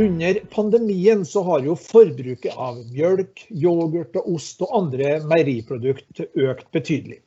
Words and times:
Under 0.00 0.34
pandemien 0.48 1.24
så 1.28 1.42
har 1.44 1.64
jo 1.66 1.74
forbruket 1.76 2.54
av 2.56 2.78
mjølk, 2.88 3.42
yoghurt 3.52 4.14
og 4.16 4.30
ost 4.38 4.62
og 4.64 4.70
andre 4.78 5.18
meieriprodukt 5.28 6.22
økt 6.24 6.70
betydelig. 6.72 7.18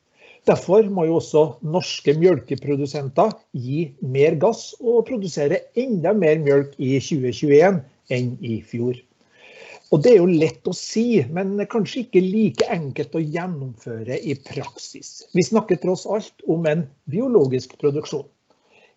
Derfor 0.48 0.88
må 0.90 1.04
jo 1.06 1.20
også 1.20 1.44
norske 1.76 2.16
mjølkeprodusenter 2.18 3.30
gi 3.54 3.84
mer 4.16 4.34
gass 4.42 4.72
og 4.80 5.04
produsere 5.06 5.60
enda 5.78 6.16
mer 6.18 6.42
mjølk 6.42 6.74
i 6.82 6.96
2021 6.98 7.78
enn 8.18 8.34
i 8.42 8.58
fjor. 8.66 8.98
Og 9.94 10.02
Det 10.02 10.16
er 10.16 10.18
jo 10.18 10.38
lett 10.42 10.66
å 10.66 10.74
si, 10.74 11.22
men 11.30 11.54
kanskje 11.70 12.08
ikke 12.08 12.26
like 12.26 12.66
enkelt 12.74 13.14
å 13.14 13.22
gjennomføre 13.22 14.18
i 14.18 14.34
praksis. 14.50 15.20
Vi 15.30 15.46
snakker 15.46 15.78
tross 15.78 16.08
alt 16.10 16.42
om 16.50 16.66
en 16.66 16.88
biologisk 17.06 17.78
produksjon. 17.78 18.26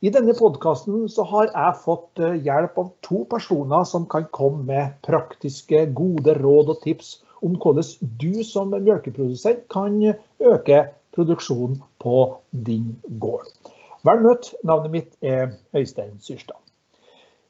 I 0.05 0.11
denne 0.13 0.33
podkasten 0.37 1.07
har 1.31 1.47
jeg 1.47 1.77
fått 1.81 2.19
eh, 2.21 2.35
hjelp 2.45 2.75
av 2.77 2.89
to 3.05 3.23
personer 3.31 3.87
som 3.89 4.03
kan 4.05 4.27
komme 4.29 4.61
med 4.67 4.99
praktiske, 5.07 5.87
gode 5.97 6.35
råd 6.37 6.69
og 6.75 6.83
tips 6.83 7.15
om 7.41 7.55
hvordan 7.57 8.11
du 8.21 8.43
som 8.45 8.69
melkeprodusent 8.75 9.65
kan 9.73 9.97
øke 10.51 10.83
produksjonen 11.17 11.81
på 12.03 12.19
din 12.69 12.93
gård. 13.17 13.49
Vel 14.05 14.21
møtt. 14.21 14.53
Navnet 14.61 14.93
mitt 14.93 15.17
er 15.25 15.55
Øystein 15.73 16.19
Syrstad. 16.21 16.61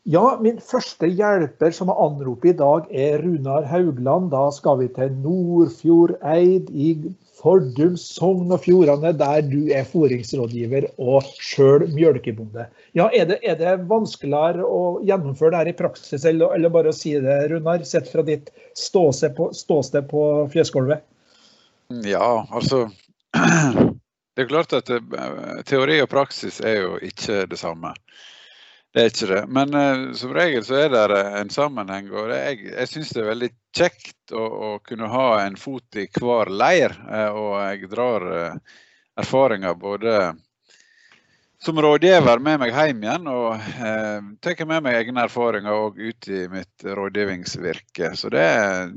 Ja, 0.07 0.37
min 0.39 0.61
første 0.63 1.09
hjelper 1.11 1.73
som 1.75 1.89
har 1.91 1.97
anropet 1.99 2.53
i 2.53 2.57
dag 2.61 2.85
er 2.95 3.17
Runar 3.19 3.65
Haugland. 3.67 4.29
Da 4.31 4.45
skal 4.55 4.77
vi 4.79 4.85
til 4.95 5.09
Nordfjordeid 5.19 6.69
i 6.71 6.93
Fordum, 7.35 7.97
Sogn 7.99 8.53
og 8.55 8.61
Fjordane, 8.63 9.11
der 9.19 9.41
du 9.43 9.67
er 9.67 9.83
fôringsrådgiver 9.89 10.87
og 10.95 11.27
sjøl 11.43 11.83
mjølkebonde. 11.91 12.69
Ja, 12.95 13.09
er 13.11 13.27
det, 13.33 13.41
er 13.43 13.59
det, 13.59 13.73
vanskeligere 13.91 14.63
å 14.63 15.01
gjennomføre 15.09 15.51
det 15.57 15.59
her 15.59 15.71
i 15.73 15.75
praksis, 15.83 16.23
eller, 16.23 16.55
eller 16.55 16.71
bare 16.71 16.95
å 16.95 16.95
si 16.95 17.11
det, 17.19 17.35
Runar, 17.51 17.83
sett 17.83 18.07
fra 18.07 18.23
ditt 18.23 18.47
ståsted 18.79 19.35
på, 19.35 19.49
ståsted 19.59 20.07
på 20.07 20.23
fjøsgulvet? 20.55 21.03
Ja, 22.07 22.47
altså 22.47 22.85
Det 24.37 24.45
er 24.45 24.49
klart 24.55 24.71
at 24.77 24.87
eh, 24.93 25.61
teori 25.67 25.99
og 25.99 26.11
praksis 26.15 26.63
er 26.63 26.79
jo 26.85 26.95
ikke 27.03 27.43
det 27.51 27.59
samme. 27.59 27.91
Det 28.97 29.03
er 29.03 29.11
ikke 29.11 29.27
det. 29.29 29.43
Men 29.53 29.75
uh, 29.77 30.13
som 30.17 30.31
regel 30.33 30.63
så 30.65 30.79
er 30.87 30.89
det 30.89 31.21
en 31.37 31.51
sammenheng. 31.53 32.09
Og 32.09 32.31
det, 32.31 32.39
jeg, 32.47 32.71
jeg 32.71 32.89
syns 32.89 33.13
det 33.13 33.21
er 33.21 33.27
veldig 33.29 33.49
kjekt 33.77 34.33
å, 34.33 34.41
å, 34.41 34.69
kunne 34.81 35.11
ha 35.13 35.27
en 35.43 35.57
fot 35.59 35.99
i 36.01 36.07
hver 36.17 36.49
leir. 36.49 36.97
Uh, 37.05 37.29
og 37.29 37.51
jeg 37.61 37.91
drar 37.91 38.25
uh, 38.25 38.79
erfaringer 39.21 39.77
både 39.77 40.17
som 41.61 41.77
rådgiver 41.81 42.41
med 42.41 42.59
meg 42.61 42.73
hjem 42.73 43.03
igjen, 43.03 43.29
og 43.31 43.55
eh, 43.57 44.25
tar 44.45 44.59
med 44.69 44.83
meg 44.85 44.99
egne 44.99 45.23
erfaringer 45.25 45.73
òg 45.73 45.97
ut 45.97 46.27
i 46.29 46.43
mitt 46.51 46.85
rådgivningsvirke. 46.85 48.11
Så 48.15 48.29
det, 48.33 48.45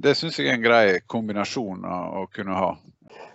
det 0.05 0.12
syns 0.19 0.39
jeg 0.39 0.51
er 0.51 0.59
en 0.59 0.67
grei 0.67 0.84
kombinasjon 1.09 1.87
å, 1.89 2.01
å 2.21 2.27
kunne 2.34 2.59
ha. 2.61 2.75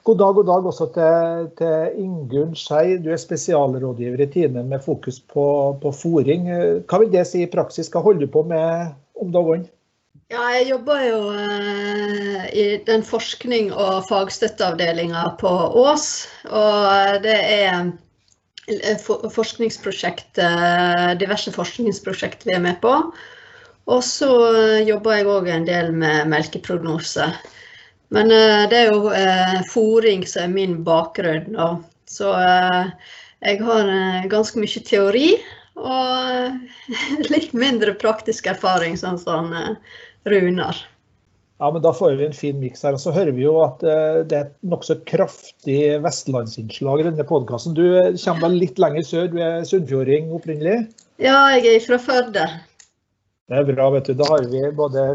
God 0.06 0.20
dag, 0.22 0.36
god 0.38 0.46
dag 0.46 0.66
også 0.70 0.86
til, 0.94 1.46
til 1.58 2.02
Ingunn 2.04 2.52
Skei. 2.54 3.00
Du 3.02 3.08
er 3.10 3.18
spesialrådgiver 3.18 4.22
i 4.22 4.28
Tine 4.30 4.62
med 4.62 4.84
fokus 4.86 5.16
på, 5.34 5.46
på 5.82 5.92
fòring. 5.98 6.46
Hva 6.86 7.00
vil 7.02 7.10
det 7.10 7.24
si 7.26 7.42
i 7.42 7.50
praksis? 7.50 7.90
Hva 7.90 8.04
holder 8.06 8.28
du 8.28 8.34
på 8.36 8.44
med 8.46 8.92
om 9.18 9.32
dagene? 9.34 9.66
Ja, 10.30 10.44
jeg 10.54 10.68
jobber 10.70 11.02
jo 11.08 11.18
eh, 11.34 12.46
i 12.54 12.68
den 12.86 13.02
forskning- 13.06 13.74
og 13.74 14.06
fagstøtteavdelinga 14.12 15.26
på 15.42 15.56
Ås. 15.82 16.08
Og 16.54 17.26
det 17.26 17.40
er 17.56 17.90
eh, 18.70 19.02
forskningsprosjekt, 19.40 20.38
eh, 20.38 21.12
diverse 21.18 21.54
forskningsprosjekt 21.58 22.46
vi 22.46 22.54
er 22.54 22.62
med 22.70 22.78
på. 22.86 22.94
Og 23.90 24.06
så 24.06 24.30
jobber 24.86 25.18
jeg 25.18 25.34
òg 25.34 25.50
en 25.50 25.70
del 25.74 25.94
med 25.98 26.30
melkeprognose. 26.30 27.32
Men 28.14 28.32
uh, 28.32 28.64
det 28.70 28.80
er 28.80 28.90
jo 28.94 29.10
uh, 29.10 29.60
fòring 29.72 30.26
som 30.30 30.46
er 30.46 30.56
min 30.56 30.80
bakgrunn. 30.86 31.54
Da. 31.56 31.70
så 32.10 32.34
uh, 32.38 33.14
jeg 33.46 33.62
har 33.66 33.92
ganske 34.32 34.60
mye 34.62 34.82
teori 34.88 35.30
og 35.76 36.58
litt 37.34 37.54
mindre 37.54 37.94
praktisk 38.00 38.48
erfaring, 38.50 38.96
sånn 38.98 39.20
som 39.22 39.52
Runar. 40.26 40.78
Ja, 41.60 41.70
men 41.72 41.84
Da 41.84 41.92
får 41.94 42.16
vi 42.20 42.26
en 42.26 42.36
fin 42.36 42.58
miks 42.60 42.82
her. 42.84 42.96
Og 42.96 43.04
så 43.04 43.14
hører 43.16 43.36
vi 43.36 43.44
jo 43.44 43.60
at 43.64 43.84
det 43.84 44.38
er 44.38 44.48
et 44.48 44.56
nokså 44.66 44.98
kraftig 45.08 45.78
vestlandsinnslag 46.04 47.04
i 47.04 47.08
denne 47.10 47.28
podkasten. 47.28 47.76
Du 47.78 47.84
kommer 48.24 48.48
vel 48.48 48.58
litt 48.64 48.82
lenger 48.82 49.06
sør, 49.08 49.30
du 49.32 49.38
er 49.44 49.68
sunnfjording 49.68 50.32
opprinnelig? 50.36 50.88
Ja, 51.22 51.38
jeg 51.54 51.76
er 51.76 51.86
fra 51.86 52.00
Førde. 52.02 52.48
Det 53.46 53.60
er 53.60 53.68
bra. 53.68 53.90
vet 53.94 54.10
du. 54.10 54.16
Da 54.18 54.28
har 54.32 54.48
vi 54.50 54.64
både 54.74 55.06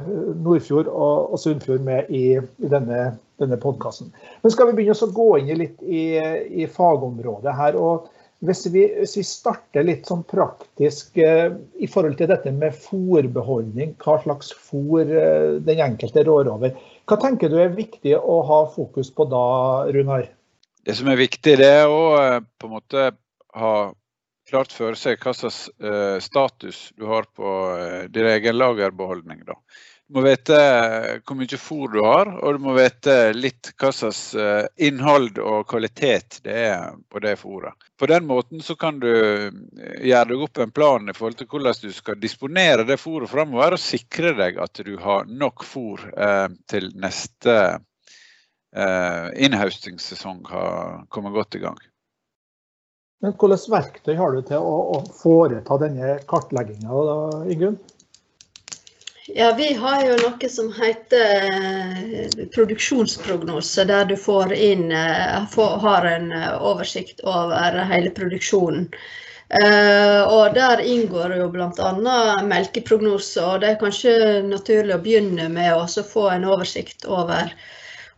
Nordfjord 0.44 0.86
og, 0.86 1.34
og 1.34 1.42
Sunnfjord 1.42 1.82
med 1.86 2.10
i, 2.14 2.38
i 2.38 2.70
denne, 2.70 3.02
denne 3.42 3.58
podkasten. 3.58 4.12
Men 4.42 4.54
skal 4.54 4.70
vi 4.70 4.78
begynne 4.78 4.94
å 4.94 5.12
gå 5.16 5.28
inn 5.40 5.52
litt 5.58 5.82
i, 5.82 6.04
i 6.62 6.70
fagområdet 6.70 7.56
her. 7.58 7.78
og 7.78 8.08
hvis 8.40 8.62
vi, 8.72 8.86
hvis 8.96 9.18
vi, 9.18 9.22
starter 9.26 9.84
litt 9.84 10.06
sånn 10.08 10.22
praktisk 10.24 11.18
eh, 11.20 11.50
i 11.76 11.88
forhold 11.90 12.16
til 12.16 12.30
dette 12.30 12.52
med 12.56 12.72
fôrbeholdning, 12.72 13.92
hva 14.00 14.16
slags 14.22 14.54
fôr 14.56 15.04
eh, 15.04 15.58
den 15.60 15.82
enkelte 15.84 16.24
rår 16.24 16.48
over. 16.48 16.72
Hva 17.04 17.18
tenker 17.20 17.52
du 17.52 17.58
er 17.60 17.74
viktig 17.76 18.14
å 18.16 18.38
ha 18.48 18.62
fokus 18.72 19.12
på 19.12 19.26
da, 19.28 19.44
Runar? 19.92 20.24
Det 20.88 20.96
som 20.96 21.10
er 21.12 21.20
viktig, 21.20 21.58
det 21.60 21.68
er 21.82 21.92
å 21.92 22.00
eh, 22.16 22.38
på 22.40 22.70
en 22.70 22.76
måte 22.78 23.10
ha 23.60 23.74
klart 24.50 24.72
for 24.74 24.98
seg 24.98 25.20
hva 25.22 25.32
slags 25.36 25.68
uh, 25.82 26.18
status 26.22 26.90
du 26.98 27.06
har 27.06 27.28
på 27.36 27.54
uh, 27.78 28.02
din 28.10 28.26
egen 28.26 28.58
lagerbeholdning. 28.58 29.44
Da. 29.46 29.56
Du 30.08 30.18
må 30.18 30.24
vite 30.26 30.56
uh, 30.58 31.20
hvor 31.22 31.38
mye 31.38 31.58
fôr 31.60 31.92
du 31.92 32.00
har, 32.02 32.32
og 32.40 32.56
du 32.56 32.64
må 32.64 32.74
vite 32.74 33.16
litt 33.36 33.70
hva 33.80 33.92
slags 33.94 34.22
innhold 34.82 35.38
og 35.38 35.68
kvalitet 35.70 36.40
det 36.46 36.56
er 36.72 36.96
på 37.10 37.22
det 37.22 37.36
fôret. 37.40 37.76
På 38.00 38.08
den 38.10 38.26
måten 38.26 38.62
kan 38.80 38.98
du 39.02 39.10
gjøre 39.10 40.24
deg 40.32 40.46
opp 40.46 40.58
en 40.62 40.74
plan 40.74 41.08
i 41.08 41.14
forhold 41.16 41.38
til 41.38 41.50
hvordan 41.50 41.78
du 41.84 41.92
skal 41.94 42.18
disponere 42.20 42.86
det 42.88 42.98
fôret 43.00 43.30
framover, 43.30 43.76
og 43.76 43.82
sikre 43.82 44.34
deg 44.38 44.58
at 44.62 44.82
du 44.86 44.96
har 45.02 45.30
nok 45.30 45.64
fôr 45.66 46.02
til 46.70 46.90
neste 46.98 47.54
innhaustingssesong 48.70 50.44
har 50.46 51.06
kommet 51.10 51.34
godt 51.34 51.58
i 51.58 51.64
gang. 51.64 51.80
Men 53.20 53.34
hvilke 53.36 53.72
verktøy 53.72 54.14
har 54.16 54.32
du 54.32 54.42
til 54.48 54.64
å, 54.64 55.00
foreta 55.12 55.76
denne 55.82 56.14
kartlegginga, 56.28 57.00
Ingunn? 57.52 57.76
Ja, 59.34 59.52
Vi 59.54 59.74
har 59.78 60.04
jo 60.06 60.14
noe 60.18 60.48
som 60.50 60.70
heter 60.74 61.44
eh, 61.46 62.46
produksjonsprognose, 62.54 63.84
der 63.86 64.08
du 64.08 64.16
får 64.18 64.54
inn, 64.56 64.88
eh, 64.90 65.58
har 65.84 66.08
en 66.08 66.32
eh, 66.32 66.54
oversikt 66.72 67.20
over 67.22 67.76
hele 67.92 68.10
produksjonen. 68.16 68.88
Og 69.50 70.54
Der 70.54 70.78
inngår 70.86 71.32
jo 71.34 71.48
bl.a. 71.50 71.88
melkeprognose. 72.46 73.42
og 73.42 73.60
Det 73.60 73.72
er 73.72 73.80
kanskje 73.80 74.12
naturlig 74.46 74.94
å 74.94 75.00
begynne 75.02 75.48
med 75.50 75.74
å 75.74 76.04
få 76.06 76.28
en 76.30 76.46
oversikt 76.46 77.02
over 77.04 77.50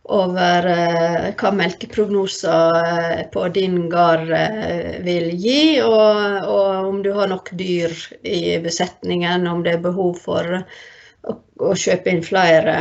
over 0.03 0.65
eh, 0.65 1.29
hva 1.39 1.51
melkeprognoser 1.55 2.71
eh, 2.87 3.21
på 3.31 3.47
din 3.55 3.89
gard 3.89 4.31
eh, 4.31 4.99
vil 5.03 5.29
gi, 5.39 5.81
og, 5.81 6.49
og, 6.49 6.89
om 6.89 6.99
du 7.03 7.13
har 7.15 7.31
nok 7.31 7.53
dyr 7.59 7.95
i 8.21 8.59
besetningen, 8.63 9.47
om 9.47 9.63
det 9.63 9.77
er 9.77 9.85
behov 9.85 10.19
for 10.25 10.57
å, 10.59 11.37
å 11.59 11.71
kjøpe 11.71 12.11
inn 12.11 12.23
flere. 12.25 12.75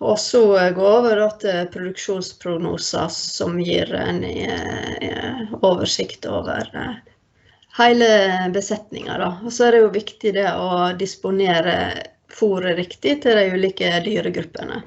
Og 0.00 0.16
så 0.16 0.40
gå 0.72 0.86
over 0.88 1.20
til 1.42 1.66
produksjonsprognoser 1.74 3.10
som 3.12 3.58
gir 3.60 3.90
en 3.92 4.22
oversikt 5.60 6.24
over 6.24 6.70
hele 7.76 8.08
besetninga. 8.54 9.18
Og 9.44 9.52
så 9.52 9.66
er 9.66 9.76
det 9.76 9.82
jo 9.82 9.92
viktig 9.92 10.32
det 10.38 10.46
å 10.56 10.94
disponere 10.96 11.74
fôret 12.32 12.80
riktig 12.80 13.18
til 13.26 13.36
de 13.36 13.44
ulike 13.52 13.92
dyregruppene. 14.06 14.80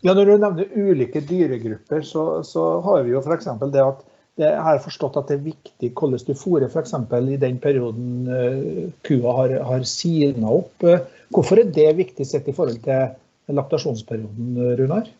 Ja, 0.00 0.14
Når 0.14 0.24
du 0.24 0.36
nevner 0.38 0.70
ulike 0.76 1.20
dyregrupper, 1.20 2.02
så, 2.06 2.42
så 2.46 2.80
har 2.84 3.02
vi 3.04 3.12
jo 3.12 3.20
f.eks. 3.20 3.50
det 3.72 3.82
at 3.84 4.06
jeg 4.40 4.60
har 4.64 4.78
forstått 4.80 5.18
at 5.20 5.28
det 5.28 5.36
er 5.36 5.48
viktig 5.50 5.90
hvordan 5.92 6.22
du 6.24 6.32
fôrer 6.38 6.70
f.eks. 6.70 6.94
i 7.34 7.40
den 7.40 7.58
perioden 7.60 8.28
uh, 8.30 8.86
kua 9.04 9.34
har, 9.36 9.56
har 9.68 9.84
sina 9.84 10.54
opp. 10.62 10.86
Hvorfor 11.34 11.60
er 11.60 11.68
det 11.74 11.90
viktig 11.98 12.24
sett 12.26 12.48
i 12.48 12.54
forhold 12.56 12.80
til 12.86 13.12
laktasjonsperioden, 13.52 14.56
Runar? 14.78 15.10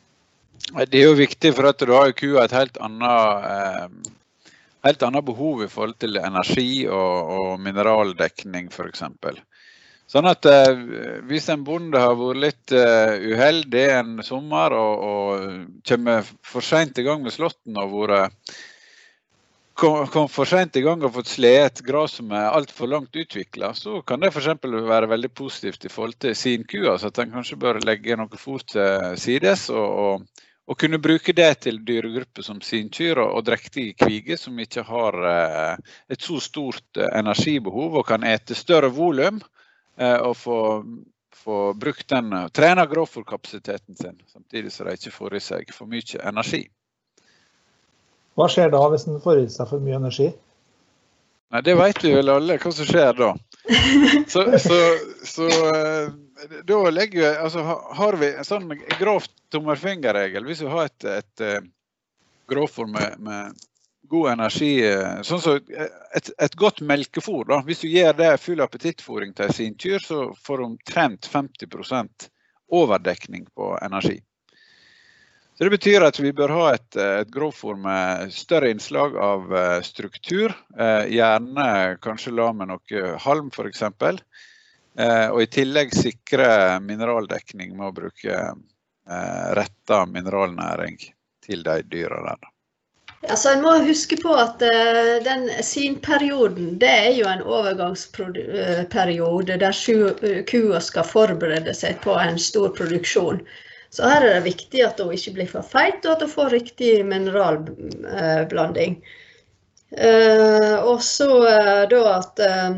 Det 0.70 1.00
er 1.00 1.08
jo 1.08 1.18
viktig 1.18 1.52
for 1.56 1.68
at 1.70 1.82
du 1.82 1.92
har 1.92 2.12
kua 2.16 2.44
et 2.44 2.54
helt 2.54 2.76
annet, 2.84 3.46
eh, 3.50 4.50
helt 4.86 5.02
annet 5.02 5.26
behov 5.26 5.64
i 5.64 5.70
forhold 5.70 5.96
til 6.02 6.20
energi 6.20 6.86
og, 6.86 7.32
og 7.36 7.54
mineraldekning 7.64 8.68
f.eks. 8.70 9.02
Sånn 10.10 10.26
at 10.26 10.46
eh, 10.50 10.72
Hvis 11.30 11.46
en 11.52 11.62
bonde 11.66 12.00
har 12.02 12.16
vært 12.18 12.42
litt 12.42 12.74
eh, 12.74 13.30
uheldig 13.30 13.86
en 13.94 14.18
sommer 14.26 14.74
og, 14.74 15.06
og 15.06 15.80
kommer 15.86 16.26
for 16.42 16.66
seint 16.66 16.98
i 16.98 17.06
gang 17.06 17.22
med 17.22 17.34
slåtten 17.34 17.78
og 17.78 17.94
vært 17.94 18.54
kom, 19.80 20.06
kom 20.12 20.28
for 20.28 20.48
seint 20.48 20.76
i 20.76 20.82
gang 20.84 21.02
og 21.04 21.14
fått 21.14 21.30
sleet 21.30 21.82
gress 21.86 22.18
som 22.18 22.32
er 22.36 22.50
altfor 22.50 22.90
langt 22.90 23.16
utvikla, 23.16 23.72
så 23.76 24.00
kan 24.06 24.20
det 24.20 24.32
f.eks. 24.32 24.50
være 24.60 25.10
veldig 25.10 25.32
positivt 25.36 25.86
i 25.86 25.92
forhold 25.92 26.18
til 26.20 26.36
sin 26.36 26.66
ku. 26.68 26.82
Altså 26.90 27.10
at 27.10 27.22
en 27.22 27.34
kanskje 27.38 27.60
bør 27.60 27.80
legge 27.86 28.18
noe 28.18 28.40
fôr 28.40 28.64
til 28.66 29.16
sides 29.20 29.68
og, 29.72 29.86
og, 30.04 30.44
og, 30.66 30.78
kunne 30.80 31.00
bruke 31.02 31.34
det 31.36 31.50
til 31.66 31.80
dyregrupper 31.86 32.46
som 32.46 32.60
sinkyr 32.64 33.22
og, 33.22 33.30
og 33.38 33.46
drektige 33.48 33.96
kviger 34.02 34.40
som 34.40 34.58
ikke 34.60 34.84
har 34.90 35.22
eh, 35.32 35.94
et 36.12 36.26
så 36.26 36.42
stort 36.42 37.00
eh, 37.00 37.08
energibehov 37.22 38.02
og 38.02 38.06
kan 38.10 38.26
ete 38.26 38.58
større 38.58 38.92
volum 38.92 39.40
og 40.00 40.36
få, 40.38 40.58
få 41.36 41.56
brukt 41.76 42.06
den, 42.08 42.32
trene 42.56 42.86
grovfòrkapasiteten 42.88 43.98
sin, 43.98 44.20
samtidig 44.32 44.72
som 44.72 44.88
de 44.88 44.96
ikke 44.96 45.12
får 45.12 45.36
i 45.36 45.42
seg 45.44 45.74
for 45.76 45.90
mye 45.90 46.22
energi. 46.30 46.62
Hva 48.38 48.46
skjer 48.48 48.70
da 48.72 48.80
hvis 48.92 49.04
den 49.08 49.20
får 49.20 49.42
i 49.42 49.50
seg 49.52 49.68
for 49.68 49.84
mye 49.84 49.98
energi? 50.00 50.30
Nei, 51.50 51.62
Det 51.66 51.74
vet 51.74 52.04
vi 52.04 52.12
vel 52.14 52.30
alle 52.30 52.56
hva 52.62 52.72
som 52.72 52.86
skjer 52.88 53.16
da. 53.18 53.30
Så, 54.32 54.44
så, 54.62 54.76
så 55.26 55.46
eh, 55.68 56.12
da 56.64 56.78
legger 56.90 57.20
vi 57.20 57.26
Altså 57.28 57.62
har 57.98 58.16
vi 58.18 58.30
en 58.32 58.46
sånn 58.46 58.70
grovt 58.98 59.32
tommelfingerregel. 59.52 60.46
Hvis 60.48 60.62
vi 60.64 60.70
har 60.72 60.88
et, 60.88 61.04
et, 61.04 61.42
grovfòr 62.50 62.88
med, 62.90 63.18
med, 63.22 63.58
god 64.10 64.32
energi, 64.32 64.72
eh, 64.86 65.20
sånn 65.22 65.42
som 65.42 65.58
et, 66.16 66.30
et, 66.38 66.56
godt 66.58 66.80
melkefôr, 66.82 67.44
da. 67.46 67.60
Hvis 67.66 67.84
du 67.84 67.88
gir 67.90 68.16
det 68.18 68.32
full 68.42 68.62
appetittfôring 68.64 69.30
til 69.38 69.52
sin 69.54 69.76
kyr, 69.78 70.02
så 70.02 70.24
får 70.46 70.58
du 70.58 70.64
omtrent 70.66 71.28
50% 71.30 72.26
overdekning 72.80 73.46
på 73.54 73.70
energi. 73.82 74.18
Så 75.54 75.64
Det 75.64 75.70
betyr 75.76 76.02
at 76.02 76.18
vi 76.18 76.32
bør 76.32 76.56
ha 76.56 76.66
et, 76.74 76.96
et 76.96 77.30
grovfôr 77.30 77.78
med 77.78 78.34
større 78.34 78.72
innslag 78.74 79.14
av 79.14 79.54
eh, 79.54 79.78
struktur. 79.86 80.56
Eh, 80.74 81.06
gjerne 81.14 81.70
kanskje 82.02 82.34
la 82.34 82.50
med 82.56 82.72
noe 82.72 83.16
halm 83.26 83.54
f.eks. 83.54 83.86
Og 85.00 85.38
i 85.38 85.46
tillegg 85.46 85.92
sikre 85.94 86.80
mineraldekning 86.82 87.76
med 87.76 87.86
å 87.86 87.94
bruke 87.94 88.40
retta 89.56 90.02
mineralnæring 90.10 90.98
til 91.46 91.62
de 91.64 91.76
dyra 91.88 92.18
der. 92.26 92.50
Altså, 93.28 93.50
en 93.52 93.60
må 93.60 93.74
huske 93.84 94.16
på 94.16 94.32
at 94.32 94.62
uh, 94.64 95.20
den 95.24 95.50
sinperioden 95.64 96.78
det 96.80 96.88
er 96.88 97.10
jo 97.18 97.26
en 97.28 97.42
overgangsperiode 97.44 99.56
der 99.60 99.72
kua 100.48 100.80
skal 100.80 101.04
forberede 101.04 101.74
seg 101.76 102.00
på 102.00 102.14
en 102.16 102.38
stor 102.40 102.68
produksjon. 102.78 103.40
Så 103.92 104.08
her 104.08 104.24
er 104.24 104.34
det 104.38 104.48
viktig 104.48 104.80
at 104.86 105.00
hun 105.02 105.12
ikke 105.12 105.32
blir 105.36 105.48
for 105.50 105.62
feit, 105.66 106.06
og 106.06 106.12
at 106.14 106.22
hun 106.24 106.32
får 106.32 106.50
riktig 106.54 107.06
mineralblanding. 107.10 109.02
Uh, 109.90 110.76
og 110.86 111.02
så 111.04 111.28
uh, 111.44 111.88
da 111.90 112.00
at 112.14 112.40
uh, 112.40 112.70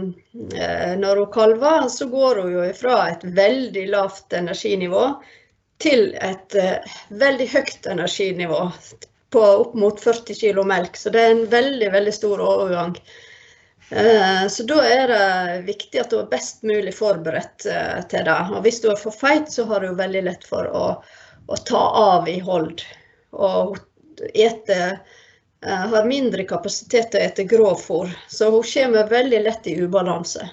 når 0.98 1.16
hun 1.22 1.32
kalver, 1.38 1.88
så 1.92 2.06
går 2.10 2.36
hun 2.42 2.52
jo 2.56 2.62
ifra 2.66 3.10
et 3.12 3.22
veldig 3.36 3.86
lavt 3.94 4.32
energinivå 4.34 5.04
til 5.82 6.14
et 6.18 6.54
veldig 7.22 7.48
høyt 7.52 7.86
energinivå 7.90 8.70
på 9.32 9.43
opp 9.43 9.75
mot 9.79 10.00
40 10.00 10.38
kg 10.38 10.64
melk. 10.69 10.96
Så 10.96 11.11
det 11.11 11.20
er 11.20 11.34
en 11.34 11.46
veldig, 11.50 11.90
veldig 11.93 12.14
stor 12.14 12.43
overgang. 12.44 12.96
Eh, 13.93 14.49
så 14.49 14.62
da 14.62 14.81
er 14.88 15.08
det 15.08 15.62
viktig 15.67 16.00
at 16.00 16.12
du 16.12 16.19
er 16.23 16.31
best 16.31 16.62
mulig 16.64 16.94
forberedt 16.96 17.67
eh, 17.69 17.99
til 18.08 18.25
det. 18.29 18.38
Og 18.52 18.64
hvis 18.64 18.81
du 18.81 18.88
er 18.93 19.00
for 19.00 19.12
feit, 19.12 19.50
så 19.52 19.67
har 19.69 19.84
du 19.84 19.93
veldig 19.99 20.25
lett 20.29 20.46
for 20.49 20.69
å, 20.69 20.87
å 21.46 21.61
ta 21.69 21.82
av 22.02 22.31
i 22.31 22.38
hold. 22.40 22.81
Og 23.37 23.76
ete 24.32 24.79
eh, 24.88 25.84
har 25.93 26.08
mindre 26.08 26.46
kapasitet 26.49 27.12
til 27.12 27.20
å 27.20 27.26
ete 27.26 27.46
grovfôr, 27.49 28.12
så 28.32 28.49
hun 28.55 28.64
kommer 28.64 29.12
veldig 29.12 29.44
lett 29.44 29.69
i 29.69 29.76
ubalanse. 29.82 30.49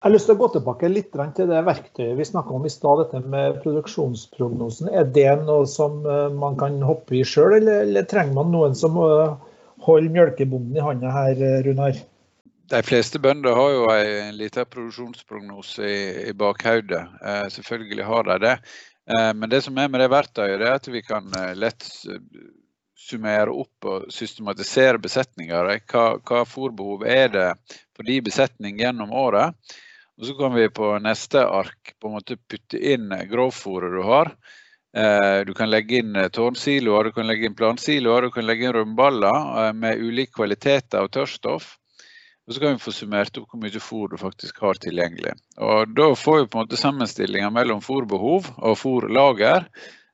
Jeg 0.00 0.08
har 0.08 0.14
lyst 0.14 0.30
til 0.30 0.36
å 0.38 0.40
gå 0.40 0.46
tilbake 0.54 0.88
litt 0.88 1.10
til 1.36 1.50
det 1.50 1.58
verktøyet 1.66 2.16
vi 2.16 2.24
snakka 2.24 2.54
om 2.56 2.64
i 2.64 2.72
stad, 2.72 3.02
dette 3.02 3.20
med 3.28 3.58
produksjonsprognosen. 3.60 4.88
Er 4.96 5.04
det 5.04 5.28
noe 5.44 5.66
som 5.68 5.98
man 6.40 6.56
kan 6.56 6.78
hoppe 6.80 7.18
i 7.18 7.20
sjøl, 7.20 7.58
eller, 7.58 7.82
eller, 7.84 8.06
trenger 8.08 8.38
man 8.38 8.48
noen 8.54 8.72
som 8.72 8.96
holder 8.96 10.14
mjølkebonden 10.14 10.78
i 10.80 10.86
handa 10.86 11.12
her, 11.12 11.44
Runar? 11.66 12.00
De 12.70 12.82
fleste 12.86 13.18
bønder 13.18 13.56
har 13.58 13.72
jo 13.74 13.86
en 13.90 14.36
liten 14.38 14.68
produksjonsprognose 14.70 15.82
i, 15.84 16.02
i 16.30 16.34
bakhodet. 16.38 17.02
Eh, 17.26 17.46
selvfølgelig 17.50 18.06
har 18.06 18.28
de 18.28 18.36
det. 18.44 18.54
Eh, 19.10 19.30
men 19.34 19.50
det 19.50 19.64
som 19.66 19.78
er 19.80 19.90
med 19.90 20.04
det 20.04 20.10
verktøyet, 20.12 20.62
er 20.62 20.76
at 20.76 20.86
vi 20.86 21.02
kan 21.02 21.26
eh, 21.34 21.56
lett 21.58 21.82
summere 23.00 23.50
opp 23.50 23.88
og 23.90 24.06
systematisere 24.14 25.02
besetninger. 25.02 25.72
Hva, 25.90 26.04
hva 26.22 26.44
fôrbehov 26.46 27.02
er 27.10 27.32
det 27.34 27.48
for 27.96 28.06
de 28.06 28.20
besetning 28.30 28.78
gjennom 28.78 29.10
året? 29.18 29.58
Og 30.20 30.26
Så 30.26 30.34
kan 30.36 30.52
vi 30.52 30.68
på 30.68 30.98
neste 31.00 31.46
ark 31.48 31.94
på 31.96 32.08
en 32.08 32.18
måte 32.18 32.36
putte 32.36 32.76
inn 32.76 33.08
grovfòret 33.30 33.94
du 33.94 34.02
har. 34.04 34.34
Eh, 34.92 35.40
du 35.48 35.54
kan 35.56 35.70
legge 35.70 36.02
inn 36.02 36.18
tårnsiloer, 36.34 37.08
du 37.08 37.12
kan 37.16 37.26
legge 37.26 37.46
inn 37.48 37.56
plansiloer, 37.56 38.26
du 38.26 38.34
kan 38.34 38.44
legge 38.44 38.66
inn 38.66 38.74
rundballer 38.76 39.38
eh, 39.62 39.72
med 39.72 40.02
ulik 40.02 40.34
kvalitet 40.36 40.98
av 40.98 41.08
tørrstoff. 41.08 41.78
Og 42.44 42.54
så 42.54 42.60
kan 42.60 42.76
vi 42.76 42.82
få 42.82 42.92
summert 42.92 43.38
opp 43.38 43.48
hvor 43.48 43.62
mye 43.62 43.80
fôr 43.80 44.12
du 44.12 44.18
faktisk 44.20 44.60
har 44.60 44.76
tilgjengelig. 44.82 45.32
Og 45.56 45.94
Da 45.96 46.10
får 46.18 46.40
vi 46.40 46.48
på 46.50 46.58
en 46.58 46.66
måte 46.66 46.80
sammenstillinga 46.80 47.48
mellom 47.54 47.80
fôrbehov 47.80 48.50
og 48.58 48.76
fôrlager. 48.76 49.70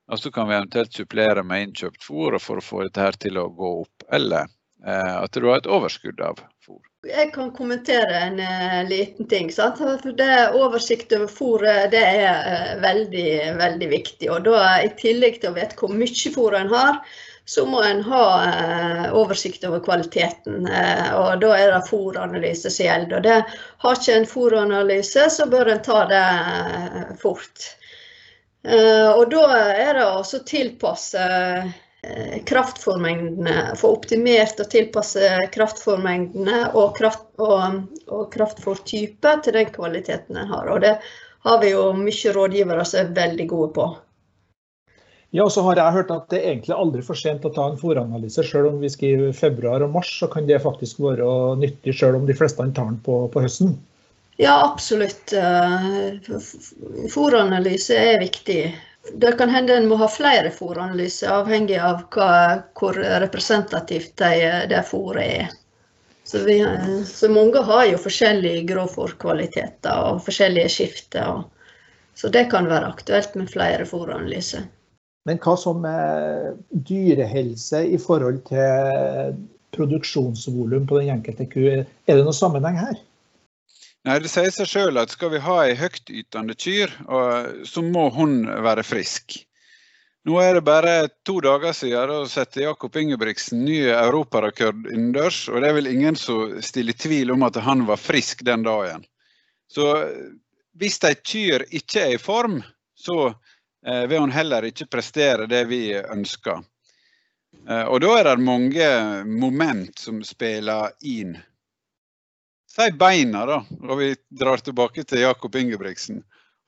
Og 0.07 0.21
så 0.23 0.31
kan 0.31 0.47
vi 0.47 0.55
eventuelt 0.55 0.95
supplere 0.95 1.43
med 1.43 1.65
innkjøpt 1.65 2.07
fôr 2.07 2.39
for 2.39 2.61
å 2.61 2.67
få 2.69 2.85
dette 2.87 3.25
til 3.27 3.41
å 3.43 3.49
gå 3.49 3.73
opp. 3.81 4.07
Eller 4.13 4.47
eh, 4.87 5.17
at 5.17 5.35
du 5.35 5.49
har 5.49 5.65
et 5.65 5.73
overskudd 5.81 6.23
av 6.23 6.47
fôr. 6.67 6.83
Jeg 7.07 7.31
kan 7.35 7.53
kommentere 7.55 8.19
en 8.27 8.41
uh, 8.43 8.81
liten 8.89 9.29
ting. 9.31 9.53
Sant? 9.55 9.79
For 9.79 10.17
det 10.19 10.33
Oversikt 10.59 11.15
over 11.15 11.31
fôret 11.31 11.93
det 11.95 12.03
er 12.03 12.27
uh, 12.27 12.75
veldig, 12.83 13.31
veldig 13.63 13.93
viktig. 13.95 14.29
Og 14.35 14.45
da 14.49 14.67
I 14.83 14.91
tillegg 14.99 15.41
til 15.41 15.55
å 15.55 15.57
vite 15.57 15.79
hvor 15.79 15.95
mye 15.95 16.35
fôr 16.35 16.59
en 16.59 16.75
har, 16.75 17.01
så 17.47 17.67
må 17.67 17.83
en 17.83 18.03
ha 18.03 18.25
eh, 18.45 19.15
oversikt 19.15 19.65
over 19.65 19.81
kvaliteten. 19.81 20.67
Eh, 20.67 21.11
og 21.15 21.41
Da 21.41 21.53
er 21.55 21.73
det 21.73 21.87
fòranalyse 21.87 22.73
som 22.75 22.87
gjelder. 22.89 23.17
og 23.17 23.23
det 23.23 23.37
Har 23.85 23.99
ikke 24.01 24.17
en 24.19 24.27
fòranalyse, 24.27 25.29
så 25.31 25.47
bør 25.47 25.71
en 25.71 25.83
ta 25.83 26.01
det 26.11 26.25
eh, 26.27 27.13
fort. 27.23 27.69
Eh, 28.67 29.11
og 29.13 29.31
Da 29.31 29.45
er 29.63 29.93
det 29.95 30.07
også 30.09 30.43
å 30.43 30.49
tilpasse 30.51 31.29
eh, 32.07 32.39
kraftfòrmengdene, 32.49 33.77
få 33.77 33.93
optimert 33.99 34.63
og 34.63 34.71
tilpasse 34.73 35.31
kraftformengdene 35.55 36.63
og, 36.73 36.97
kraft, 36.97 37.29
og, 37.43 37.83
og 38.07 38.27
kraftfortype 38.33 39.37
til 39.45 39.59
den 39.59 39.71
kvaliteten 39.75 40.39
en 40.39 40.51
har. 40.55 40.71
Og 40.73 40.83
Det 40.87 40.97
har 41.47 41.63
vi 41.63 41.75
jo 41.75 41.93
mye 41.99 42.35
rådgivere 42.35 42.85
som 42.89 43.03
er 43.03 43.15
veldig 43.21 43.49
gode 43.53 43.73
på. 43.77 43.87
Ja, 45.35 45.45
og 45.45 45.53
så 45.53 45.63
har 45.67 45.77
jeg 45.77 45.95
hørt 45.99 46.11
at 46.15 46.31
det 46.31 46.39
er 46.39 46.53
egentlig 46.55 46.77
aldri 46.77 47.03
for 47.05 47.19
sent 47.19 47.45
å 47.45 47.53
ta 47.53 47.67
en 47.69 47.79
fòranalyse. 47.81 48.45
Selv 48.47 48.71
om 48.71 48.79
vi 48.81 48.91
skriver 48.93 49.35
februar 49.37 49.83
og 49.85 49.93
mars, 49.99 50.13
så 50.21 50.31
kan 50.33 50.47
det 50.49 50.63
faktisk 50.63 51.03
være 51.03 51.29
nyttig 51.61 51.95
selv 51.99 52.21
om 52.21 52.27
de 52.29 52.37
fleste 52.37 52.65
tar 52.77 52.89
den 52.89 53.01
på, 53.05 53.27
på 53.33 53.43
høsten. 53.45 53.75
Ja, 54.41 54.55
absolutt. 54.73 55.33
Eh, 55.33 56.19
fòranalyse 57.13 57.97
er 57.97 58.21
viktig. 58.21 58.61
Det 59.13 59.33
kan 59.39 59.51
hende 59.51 59.77
en 59.77 59.89
må 59.89 59.99
ha 60.01 60.09
flere 60.11 60.51
fòranalyser, 60.51 61.31
avhengig 61.31 61.79
av 61.79 62.03
hva, 62.15 62.31
hvor 62.79 62.99
representativt 63.23 64.17
det, 64.19 64.67
det 64.73 64.83
fòret 64.89 65.25
er. 65.25 65.55
Så, 66.27 66.41
vi, 66.43 66.59
så, 67.07 67.29
mange 67.31 67.63
har 67.63 67.85
jo 67.87 68.01
forskjellige 68.03 68.65
grovfòrkvaliteter 68.67 70.09
og 70.09 70.25
forskjellige 70.27 70.73
skifter. 70.75 71.45
Så 72.19 72.31
det 72.35 72.49
kan 72.51 72.67
være 72.67 72.89
aktuelt 72.91 73.37
med 73.39 73.53
flere 73.53 73.87
fòranalyser. 73.87 74.67
Men 75.27 75.39
hva 75.43 75.55
som 75.59 75.87
er 75.87 76.57
dyrehelse 76.71 77.85
i 77.87 77.99
forhold 78.03 78.43
til 78.51 79.37
produksjonsvolum 79.77 80.87
på 80.91 80.99
den 81.03 81.15
enkelte 81.15 81.47
ku? 81.51 81.63
Er 81.67 81.87
det 82.11 82.25
noen 82.25 82.35
sammenheng 82.35 82.79
her? 82.81 82.99
Nei, 84.07 84.21
Det 84.23 84.31
sier 84.31 84.53
seg 84.55 84.69
selv 84.71 85.03
at 85.03 85.11
skal 85.11 85.33
vi 85.33 85.43
ha 85.43 85.57
ei 85.65 85.75
høytytende 85.75 86.55
kyr, 86.55 86.93
så 87.67 87.83
må 87.83 88.07
hun 88.15 88.45
være 88.63 88.85
frisk. 88.87 89.41
Nå 90.27 90.39
er 90.43 90.57
det 90.57 90.63
bare 90.67 90.95
to 91.27 91.41
dager 91.43 91.75
siden 91.75 92.11
da 92.11 92.21
satte 92.31 92.65
Jakob 92.65 92.97
Ingebrigtsen 92.99 93.65
ny 93.67 93.81
europarekord 93.91 94.89
innendørs. 94.91 95.45
Og 95.51 95.63
det 95.63 95.69
er 95.69 95.77
vel 95.77 95.91
ingen 95.91 96.19
som 96.19 96.57
stiller 96.63 96.95
tvil 96.99 97.35
om 97.35 97.45
at 97.47 97.59
han 97.63 97.85
var 97.87 97.99
frisk 97.99 98.43
den 98.47 98.67
dagen. 98.67 99.05
Så 99.71 99.87
hvis 100.79 100.99
ei 101.07 101.15
kyr 101.19 101.67
ikke 101.71 102.03
er 102.03 102.17
i 102.17 102.23
form, 102.23 102.59
så 102.99 103.35
Eh, 103.87 104.07
vil 104.07 104.19
hun 104.19 104.31
heller 104.31 104.65
ikke 104.67 104.89
prestere 104.91 105.47
det 105.47 105.65
vi 105.71 105.95
ønsker. 105.95 106.63
Eh, 107.69 107.85
og 107.87 108.01
da 108.03 108.15
er 108.19 108.25
det 108.27 108.43
mange 108.43 108.89
moment 109.31 109.99
som 109.99 110.23
spiller 110.27 110.97
inn. 111.07 111.37
Si 112.77 112.91
beina, 112.93 113.47
da, 113.49 113.63
og 113.89 113.99
vi 114.03 114.11
drar 114.29 114.61
tilbake 114.61 115.01
til 115.09 115.23
Jakob 115.23 115.55
Ingebrigtsen. 115.57 116.19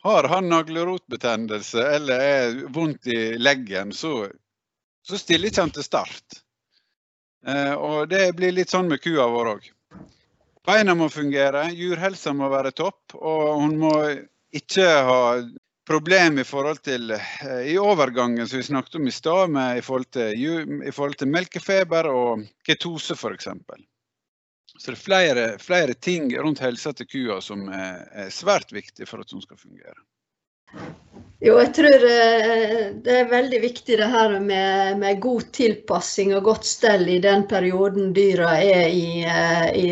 Har 0.07 0.25
han 0.33 0.47
naglerotbetennelse 0.49 1.83
eller 1.99 2.23
er 2.25 2.55
vondt 2.73 3.11
i 3.13 3.35
leggen, 3.37 3.93
så, 3.93 4.31
så 5.05 5.19
stiller 5.21 5.51
ikke 5.51 5.67
han 5.67 5.75
til 5.77 5.85
start. 5.85 6.39
Eh, 7.45 7.75
og 7.75 8.09
det 8.09 8.23
blir 8.39 8.57
litt 8.57 8.73
sånn 8.73 8.89
med 8.89 9.03
kua 9.05 9.27
vår 9.35 9.51
òg. 9.53 9.69
Beina 10.65 10.95
må 10.97 11.11
fungere, 11.13 11.67
djurhelsa 11.77 12.33
må 12.33 12.49
være 12.55 12.73
topp, 12.79 13.19
og 13.19 13.61
hun 13.61 13.77
må 13.83 13.93
ikke 14.57 14.89
ha 15.11 15.21
problem 15.89 16.41
i 16.41 16.49
forhold 16.49 16.81
til 16.89 17.13
eh, 17.19 17.69
i 17.75 17.77
overgangen 17.81 18.49
som 18.49 18.63
vi 18.63 18.71
snakket 18.71 18.97
om 18.97 19.13
i 19.13 19.13
stad, 19.13 19.61
i, 19.61 20.49
i 20.89 20.97
forhold 20.97 21.21
til 21.21 21.33
melkefeber 21.37 22.09
og 22.15 22.49
ketose 22.65 23.19
f.eks. 23.19 23.53
Så 24.79 24.93
det 24.93 24.97
er 24.97 25.03
flere, 25.03 25.47
flere, 25.59 25.95
ting 25.95 26.31
rundt 26.39 26.63
helsa 26.63 26.93
til 26.95 27.09
kua 27.11 27.41
som 27.43 27.67
er, 27.75 28.05
er 28.27 28.31
svært 28.31 28.71
viktig 28.73 29.09
for 29.11 29.25
at 29.25 29.35
hun 29.35 29.43
skal 29.43 29.59
fungere. 29.59 29.99
Jo, 31.43 31.55
jeg 31.63 31.71
tror 31.75 32.05
eh, 32.07 32.85
det 33.03 33.15
er 33.15 33.31
veldig 33.31 33.61
viktig 33.63 33.97
det 33.99 34.09
her 34.13 34.37
med, 34.43 34.99
med 35.01 35.21
god 35.23 35.49
tilpassing 35.55 36.35
og 36.37 36.49
godt 36.51 36.67
stell 36.67 37.07
i 37.09 37.21
den 37.23 37.47
perioden 37.51 38.13
dyra 38.15 38.57
er 38.59 38.87
i, 38.91 39.23
eh, 39.23 39.69
i, 39.79 39.89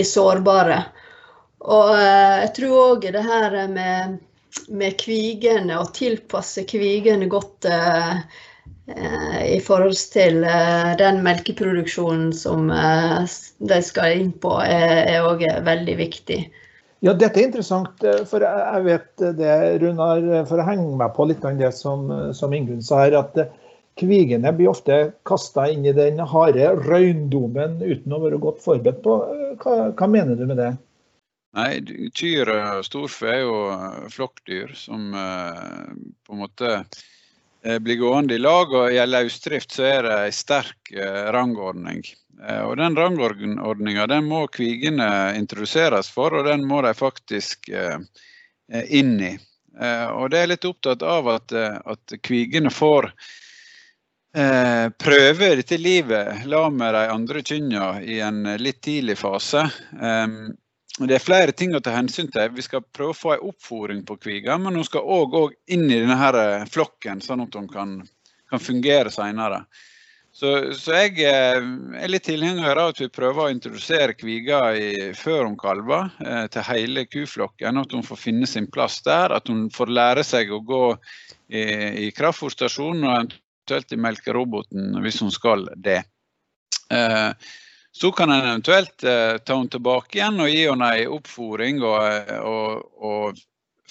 i 0.00 0.04
sårbare. 0.04 0.80
Og 1.62 1.92
eh, 1.94 2.38
jeg 2.46 2.54
tror 2.58 2.78
òg 2.86 3.08
det 3.16 3.24
her 3.26 3.58
med, 3.72 4.16
med 4.68 4.96
kvigene, 5.00 5.76
å 5.78 5.92
tilpasse 5.94 6.64
kvigene 6.68 7.28
godt 7.32 7.68
i 8.86 9.60
forhold 9.62 9.94
til 10.10 10.40
den 10.98 11.20
melkeproduksjonen 11.22 12.32
som 12.34 12.66
de 12.70 13.78
skal 13.86 14.16
inn 14.18 14.32
på, 14.42 14.56
er 14.58 15.22
òg 15.22 15.44
veldig 15.66 15.94
viktig. 16.00 16.40
Ja, 17.02 17.10
dette 17.18 17.40
er 17.40 17.48
interessant, 17.48 18.04
eh, 18.06 18.22
for 18.30 18.44
jeg 18.46 18.84
vet 18.86 19.22
det, 19.38 19.54
Runar, 19.82 20.22
for 20.46 20.62
å 20.62 20.66
henge 20.68 20.92
meg 21.00 21.10
på 21.16 21.26
litt 21.26 21.42
av 21.44 21.58
det 21.58 21.72
som, 21.74 22.06
som 22.30 22.54
Ingunn 22.54 22.84
sa 22.84 23.00
her, 23.02 23.16
at 23.18 23.40
kvigene 23.98 24.52
blir 24.54 24.70
ofte 24.70 24.98
kasta 25.26 25.66
inn 25.72 25.82
i 25.82 25.94
den 25.96 26.22
harde 26.30 26.70
røyndomen 26.86 27.80
uten 27.82 28.14
å 28.14 28.20
være 28.22 28.38
godt 28.44 28.62
forberedt 28.62 29.02
på. 29.02 29.18
Hva, 29.64 29.74
hva 29.98 30.08
mener 30.08 30.38
du 30.38 30.46
med 30.46 30.62
det? 30.62 30.70
Nei, 31.58 31.82
Kyr 32.16 32.48
og 32.54 32.86
storfe 32.86 33.28
er 33.28 33.42
jo 33.42 33.56
flokkdyr 34.14 34.70
som 34.78 35.10
eh, 35.18 35.90
på 36.22 36.36
en 36.36 36.44
måte 36.44 36.70
eh, 36.78 37.02
blir 37.62 38.00
gående 38.00 38.34
i 38.34 38.42
lag. 38.42 38.72
Og 38.74 38.90
i 38.92 38.98
løsdrift 39.06 39.76
så 39.76 39.86
er 39.86 40.08
det 40.08 40.18
en 40.18 40.34
sterk 40.34 40.92
rangordning. 41.34 42.02
Eh, 42.48 42.62
og 42.66 42.76
Den 42.76 42.96
rangordninga 42.96 44.06
den 44.10 44.26
må 44.30 44.46
kvigene 44.52 45.08
introduseres 45.38 46.10
for, 46.10 46.34
og 46.34 46.48
den 46.48 46.66
må 46.68 46.82
de 46.82 46.94
faktisk 46.96 47.68
eh, 47.68 47.98
eh, 48.72 48.86
inn 48.98 49.16
i. 49.20 49.36
Og 49.72 50.26
Det 50.28 50.36
er 50.42 50.50
litt 50.50 50.66
opptatt 50.68 51.00
av 51.00 51.28
at, 51.32 51.52
at 51.56 52.12
kvigene 52.20 52.68
får 52.68 53.06
prøve 55.00 55.46
dette 55.56 55.78
livet 55.80 56.42
la 56.44 56.60
med 56.68 56.92
de 56.92 57.06
andre 57.08 57.40
kynna 57.40 57.86
i 58.04 58.18
en 58.20 58.42
litt 58.60 58.82
tidlig 58.84 59.16
fase. 59.22 59.62
Det 61.00 61.16
er 61.16 61.24
flere 61.24 61.54
ting 61.56 61.72
å 61.72 61.80
ta 61.80 61.94
hensyn 61.94 62.28
til. 62.32 62.50
Vi 62.52 62.64
skal 62.64 62.84
prøve 62.84 63.14
å 63.14 63.16
få 63.16 63.30
en 63.36 63.46
oppfòring 63.48 64.02
på 64.08 64.18
kviga, 64.20 64.58
men 64.60 64.76
hun 64.76 64.84
skal 64.84 65.06
òg 65.08 65.54
inn 65.72 65.86
i 65.88 66.02
denne 66.02 66.66
flokken, 66.68 67.22
sånn 67.24 67.46
at 67.46 67.56
hun 67.56 67.70
kan, 67.70 67.96
kan 68.50 68.60
fungere 68.60 69.12
seinere. 69.12 69.62
Så, 70.32 70.72
så, 70.72 70.94
jeg 70.96 71.18
eh, 71.28 71.58
er 72.00 72.08
litt 72.08 72.24
tilhenger 72.24 72.78
av 72.80 72.94
at 72.94 73.00
vi 73.02 73.10
prøver 73.12 73.44
å 73.44 73.52
introdusere 73.52 74.14
kviga 74.16 74.62
i, 74.72 75.10
før 75.16 75.44
hun 75.44 75.58
kalver, 75.60 76.08
eh, 76.24 76.46
til 76.52 76.64
hele 76.70 77.04
kuflokken. 77.04 77.80
At 77.82 77.92
hun 77.92 78.04
får 78.06 78.20
finne 78.20 78.48
sin 78.48 78.68
plass 78.72 79.02
der. 79.04 79.34
At 79.36 79.52
hun 79.52 79.66
får 79.72 79.92
lære 79.92 80.24
seg 80.24 80.52
å 80.52 80.62
gå 80.64 80.86
i, 81.52 81.64
i 82.06 82.08
kraftfòrstasjonen 82.16 83.04
og 83.04 83.18
eventuelt 83.18 83.92
i 83.92 84.00
melkeroboten 84.00 85.02
hvis 85.04 85.20
hun 85.20 85.34
skal 85.36 85.68
det. 85.76 86.00
Eh, 86.88 87.28
så 87.92 88.12
kan 88.12 88.30
en 88.30 88.44
eventuelt 88.48 89.04
eh, 89.04 89.36
ta 89.38 89.56
henne 89.56 89.72
tilbake 89.72 90.18
igjen 90.18 90.40
og 90.40 90.50
gi 90.50 90.66
henne 90.66 90.90
en 90.96 91.16
oppfòring 91.18 91.82
og, 91.84 92.36
og, 92.40 92.84
og, 93.04 93.42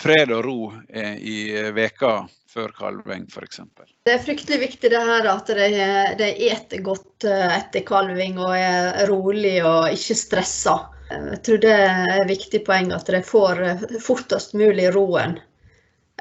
fred 0.01 0.31
og 0.33 0.45
ro 0.45 0.71
eh, 0.89 1.17
i 1.21 1.37
veka 1.75 2.23
før 2.51 2.73
kalving 2.75 3.27
f.eks. 3.29 3.61
Det 4.05 4.15
er 4.15 4.23
fryktelig 4.23 4.59
viktig 4.63 4.89
det 4.91 5.01
her 5.07 5.27
at 5.29 5.51
de, 5.51 6.31
eter 6.49 6.81
godt 6.83 7.27
eh, 7.29 7.45
etter 7.59 7.85
kalving 7.87 8.39
og 8.41 8.55
er 8.57 9.05
rolig 9.11 9.59
og 9.61 9.93
ikke 9.93 10.17
stressa. 10.17 10.75
Jeg 11.11 11.39
tror 11.45 11.61
det 11.63 11.75
er 11.75 12.11
et 12.15 12.29
viktig 12.29 12.63
poeng 12.67 12.91
at 12.95 13.13
de 13.13 13.21
får 13.27 13.63
eh, 13.67 13.85
fortest 14.03 14.57
mulig 14.57 14.89
roen 14.95 15.37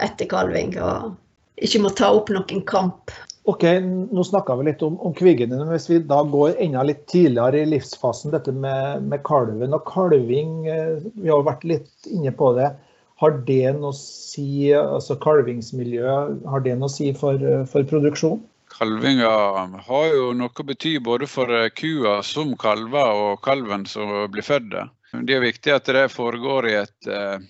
etter 0.01 0.29
kalving. 0.31 0.77
Og 0.83 1.17
ikke 1.65 1.83
må 1.85 1.95
ta 1.97 2.13
opp 2.15 2.31
noen 2.33 2.65
kamp. 2.69 3.13
Ok, 3.51 3.65
Nå 4.15 4.25
snakka 4.27 4.55
vi 4.61 4.69
litt 4.69 4.83
om, 4.87 4.99
om 5.03 5.15
kvigene. 5.17 5.57
men 5.59 5.73
Hvis 5.73 5.89
vi 5.91 5.99
da 6.07 6.21
går 6.23 6.61
enda 6.63 6.85
litt 6.87 7.07
tidligere 7.11 7.65
i 7.65 7.71
livsfasen, 7.73 8.31
dette 8.35 8.55
med, 8.55 9.09
med 9.11 9.25
kalven 9.27 9.75
og 9.75 9.83
kalving. 9.89 10.69
Eh, 10.71 11.01
vi 11.17 11.33
har 11.33 11.43
vært 11.47 11.67
litt 11.67 12.11
inne 12.11 12.33
på 12.37 12.53
det. 12.59 12.71
Har 13.21 13.35
det 13.49 13.75
noe 13.77 13.91
å 13.93 13.97
si, 13.97 14.71
altså 14.73 15.19
kalvingsmiljøet, 15.21 16.47
har 16.49 16.63
det 16.65 16.79
noe 16.79 16.89
å 16.89 16.93
si 16.93 17.11
for, 17.17 17.43
for 17.69 17.85
produksjon? 17.91 18.39
Kalvinga 18.71 19.33
har 19.89 20.07
jo 20.15 20.31
noe 20.37 20.55
å 20.55 20.65
bety 20.65 20.95
både 21.05 21.27
for 21.29 21.51
kua 21.77 22.21
som 22.25 22.55
kalver 22.61 23.25
og 23.27 23.43
kalven 23.45 23.85
som 23.91 24.15
blir 24.33 24.47
født. 24.47 24.79
Det 25.27 25.37
er 25.37 25.43
viktig 25.43 25.75
at 25.75 25.91
det 25.91 26.07
foregår 26.15 26.71
i 26.71 26.77
et, 26.79 27.11
eh, 27.11 27.43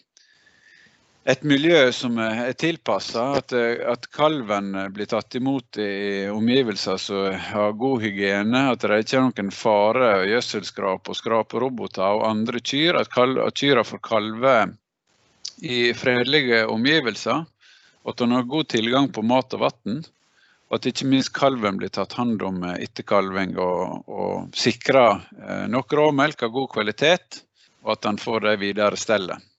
et 1.28 1.42
miljø 1.44 1.80
som 1.92 2.16
er 2.22 2.52
tilpassa. 2.58 3.24
At, 3.40 3.52
at, 3.52 4.06
kalven 4.14 4.72
blir 4.94 5.08
tatt 5.10 5.34
imot 5.36 5.78
i 5.80 6.28
omgivelser 6.32 7.00
som 7.00 7.34
har 7.50 7.74
god 7.78 8.04
hygiene. 8.04 8.66
At 8.72 8.84
det 8.84 9.02
ikke 9.04 9.18
er 9.18 9.26
noen 9.28 9.52
fare, 9.54 10.12
gjødselskrap 10.30 11.10
og 11.10 11.18
skraperoboter 11.18 12.20
og 12.20 12.28
andre 12.30 12.62
kyr. 12.64 13.00
At, 13.02 13.12
kal, 13.12 13.36
at 13.44 13.60
kyra 13.60 13.84
får 13.84 14.02
kalve 14.06 14.54
i 15.60 15.90
fredelige 15.92 16.64
omgivelser, 16.72 17.44
at 18.08 18.20
han 18.24 18.32
har 18.32 18.48
god 18.48 18.70
tilgang 18.72 19.10
på 19.12 19.22
mat 19.26 19.52
og 19.58 19.66
vann. 19.66 20.00
Og 20.70 20.78
at 20.78 20.86
ikke 20.86 21.08
minst 21.10 21.34
kalven 21.34 21.80
blir 21.80 21.90
tatt 21.92 22.14
hånd 22.16 22.40
om 22.46 22.62
etter 22.70 23.04
kalving 23.04 23.56
og, 23.58 24.06
og 24.08 24.56
sikra 24.56 25.04
eh, 25.18 25.64
nok 25.68 25.92
råmelk 25.98 26.46
av 26.46 26.54
god 26.54 26.70
kvalitet, 26.76 27.40
og 27.82 27.96
at 27.96 28.06
han 28.06 28.20
får 28.22 28.46
det 28.46 28.58
videre 28.62 28.96
stellet. 29.00 29.49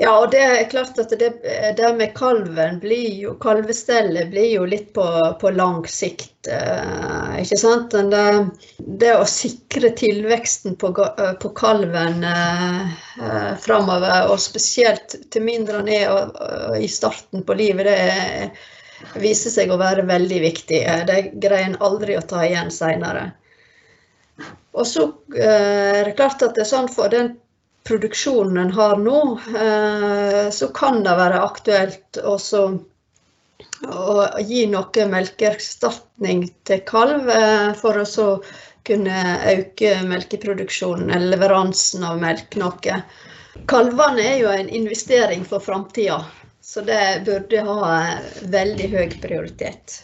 Ja, 0.00 0.12
og 0.22 0.30
det 0.30 0.38
er 0.38 0.68
klart 0.70 0.98
at 1.02 1.10
det, 1.18 1.28
det 1.76 1.88
med 1.98 2.12
kalven 2.14 2.76
blir 2.78 3.16
jo, 3.18 3.32
kalvestellet 3.42 4.28
blir 4.30 4.52
jo 4.52 4.66
litt 4.70 4.92
på, 4.94 5.04
på 5.40 5.50
lang 5.50 5.80
sikt. 5.90 6.46
Eh, 6.46 7.32
ikke 7.42 7.58
sant? 7.58 7.96
Det, 8.12 8.20
det, 8.78 9.10
å 9.18 9.24
sikre 9.26 9.90
tilveksten 9.98 10.76
på, 10.78 10.92
på 11.42 11.50
kalven 11.58 12.22
eh, 12.22 12.84
eh 13.18 13.50
framover, 13.64 14.30
og 14.30 14.38
spesielt 14.38 15.18
til 15.34 15.46
mindre 15.48 15.82
han 15.82 15.90
er 15.90 16.78
i 16.78 16.86
starten 16.86 17.42
på 17.42 17.58
livet, 17.58 17.90
det 17.90 19.18
viser 19.18 19.50
seg 19.50 19.74
å 19.74 19.80
være 19.82 20.06
veldig 20.06 20.40
viktig. 20.46 20.84
Det 21.10 21.18
greier 21.42 21.72
en 21.72 21.76
aldri 21.90 22.14
å 22.14 22.22
ta 22.22 22.46
igjen 22.46 22.70
seinere. 22.70 23.32
Og 24.78 24.86
så 24.86 25.10
eh, 25.34 25.98
er 25.98 26.04
det 26.06 26.16
klart 26.22 26.46
at 26.46 26.54
det 26.54 26.68
er 26.68 26.70
sånn 26.70 26.90
for 26.94 27.10
den 27.10 27.34
produksjonen 27.88 28.58
en 28.62 28.70
har 28.76 28.96
nå, 29.00 29.18
eh, 29.64 30.50
så 30.50 30.68
kan 30.76 31.02
det 31.02 31.16
være 31.18 31.40
aktuelt 31.40 32.20
også 32.20 32.62
å 33.88 34.24
gi 34.44 34.64
noe 34.70 35.06
melkeerstatning 35.12 36.48
til 36.68 36.82
kalv 36.88 37.30
eh, 37.32 37.70
for 37.78 38.02
å 38.02 38.26
kunne 38.88 39.22
øke 39.52 39.94
melkeproduksjonen 40.08 41.10
eller 41.12 41.36
leveransen 41.36 42.04
av 42.08 42.20
melk 42.20 42.56
noe. 42.60 43.00
Kalvene 43.68 44.24
er 44.24 44.36
jo 44.42 44.52
en 44.52 44.68
investering 44.68 45.44
for 45.44 45.60
framtida, 45.60 46.22
så 46.64 46.84
det 46.84 47.24
burde 47.26 47.64
ha 47.68 47.88
veldig 48.52 48.92
høy 48.94 49.16
prioritet. 49.20 50.02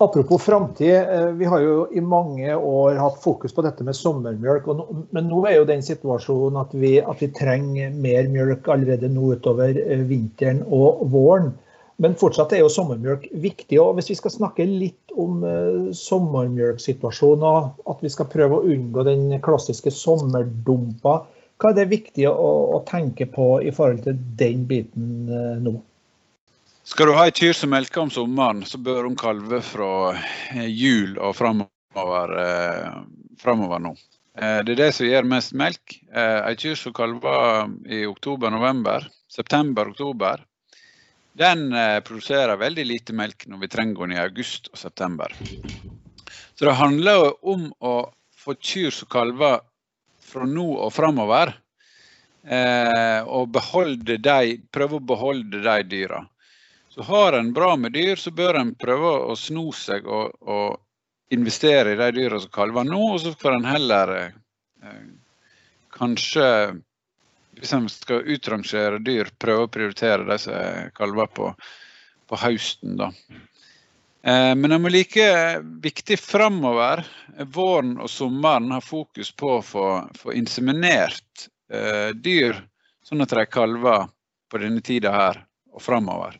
Apropos 0.00 0.38
framtid. 0.38 0.94
Eh, 0.94 1.26
vi 1.26 1.44
har 1.44 1.60
jo 1.60 1.88
i 1.92 2.00
mange 2.00 2.54
år 2.54 2.94
hatt 2.94 3.22
fokus 3.22 3.54
på 3.54 3.62
dette 3.66 3.84
med 3.84 3.96
sommermjølk. 3.96 4.66
men 5.10 5.26
nå 5.26 5.40
er 5.46 5.56
jo 5.56 5.64
den 5.66 5.82
situasjonen 5.82 6.60
at 6.60 6.74
vi, 6.74 7.00
at 7.00 7.22
vi 7.22 7.30
trenger 7.34 7.90
mer 7.90 8.28
mjølk 8.30 8.68
allerede 8.68 9.10
nå 9.10 9.32
utover 9.34 9.74
eh, 9.74 10.04
vinteren 10.06 10.62
og 10.70 11.02
våren. 11.10 11.50
Men 11.98 12.14
fortsatt 12.14 12.54
er 12.54 12.62
jo 12.62 12.70
sommermjølk 12.70 13.26
viktig. 13.42 13.80
og 13.82 13.96
Hvis 13.98 14.12
vi 14.12 14.18
skal 14.20 14.36
snakke 14.36 14.68
litt 14.70 15.10
om 15.18 15.42
uh, 15.42 15.90
sommermjølksituasjonen, 15.90 17.42
og 17.42 17.90
at 17.90 18.04
vi 18.06 18.12
skal 18.14 18.30
prøve 18.30 18.60
å 18.60 18.70
unngå 18.70 19.02
den 19.02 19.32
klassiske 19.42 19.90
sommerdumpa, 19.90 21.16
hva 21.58 21.72
er 21.72 21.74
det 21.80 21.88
viktig 21.90 22.28
å, 22.30 22.52
å 22.78 22.84
tenke 22.86 23.26
på 23.26 23.56
i 23.66 23.74
forhold 23.74 24.04
til 24.06 24.20
den 24.38 24.62
biten 24.70 25.26
nå? 25.64 25.74
Skal 26.88 27.10
du 27.10 27.12
ha 27.12 27.26
ei 27.28 27.32
kyr 27.36 27.52
som 27.52 27.68
melker 27.68 28.00
om 28.00 28.08
sommeren, 28.08 28.62
så 28.64 28.78
bør 28.80 29.04
hun 29.04 29.16
kalve 29.18 29.58
fra 29.60 29.88
eh, 30.16 30.68
jul 30.72 31.18
og 31.20 31.34
framover, 31.36 32.30
eh, 32.40 32.94
framover 33.42 33.82
nå. 33.84 33.90
Eh, 34.40 34.62
det 34.64 34.72
er 34.72 34.78
det 34.78 34.86
som 34.96 35.04
gir 35.04 35.28
mest 35.28 35.52
melk. 35.52 35.98
Ei 36.16 36.54
kyr 36.56 36.78
som 36.80 36.94
kalver 36.96 37.74
i 37.92 37.98
oktober-november, 38.08 39.04
september-oktober, 39.28 40.40
den 41.36 41.66
produserer 42.08 42.56
veldig 42.56 42.88
lite 42.88 43.18
melk 43.20 43.44
når 43.52 43.60
vi 43.66 43.70
trenger 43.76 44.08
den 44.08 44.16
i 44.16 44.22
august 44.22 44.72
og 44.72 44.80
september. 44.80 45.36
Så 46.56 46.70
det 46.70 46.78
handler 46.80 47.28
om 47.44 47.68
å 47.84 47.94
få 48.32 48.56
kyr 48.56 48.96
som 48.96 49.12
kalver 49.12 49.60
fra 50.24 50.48
nå 50.48 50.66
og 50.86 50.88
framover. 50.96 51.52
Og 53.28 53.54
beholde 53.54 54.18
de, 54.24 54.56
prøve 54.72 54.98
å 54.98 55.06
beholde 55.12 55.62
de 55.68 55.78
dyra. 55.92 56.24
Har 56.98 57.32
en 57.32 57.52
bra 57.52 57.76
med 57.76 57.92
dyr, 57.94 58.16
så 58.16 58.30
bør 58.34 58.58
en 58.58 58.74
prøve 58.74 59.12
å 59.30 59.36
sno 59.38 59.68
seg 59.76 60.06
og, 60.06 60.34
og 60.42 61.34
investere 61.34 61.92
i 61.92 61.98
de 62.00 62.10
dyra 62.16 62.40
som 62.40 62.52
kalver 62.52 62.88
nå, 62.88 63.00
og 63.14 63.20
så 63.22 63.34
får 63.38 63.58
en 63.58 63.68
heller 63.68 64.14
eh, 64.18 65.02
kanskje 65.94 66.48
hvis 67.58 67.74
en 67.74 67.88
skal 67.90 68.26
utrangere 68.34 69.00
dyr, 69.02 69.30
prøve 69.38 69.66
å 69.66 69.70
prioritere 69.72 70.26
de 70.28 70.38
som 70.40 70.90
kalver 70.94 71.30
på, 71.34 71.52
på 72.30 72.38
høsten. 72.38 72.96
da. 73.00 73.10
Eh, 74.22 74.54
men 74.54 74.70
det 74.70 74.78
er 74.78 74.94
like 74.94 75.28
viktig 75.84 76.18
framover, 76.22 77.04
våren 77.54 77.96
og 77.98 78.10
sommeren, 78.10 78.70
ha 78.74 78.80
fokus 78.82 79.32
på 79.32 79.58
å 79.58 79.62
få 79.64 80.34
inseminert 80.34 81.48
eh, 81.72 82.14
dyr, 82.14 82.62
sånn 83.06 83.24
at 83.24 83.34
de 83.34 83.46
kalver 83.50 84.08
på 84.48 84.62
denne 84.62 84.84
tida 84.84 85.12
her 85.14 85.42
og 85.74 85.82
framover. 85.84 86.38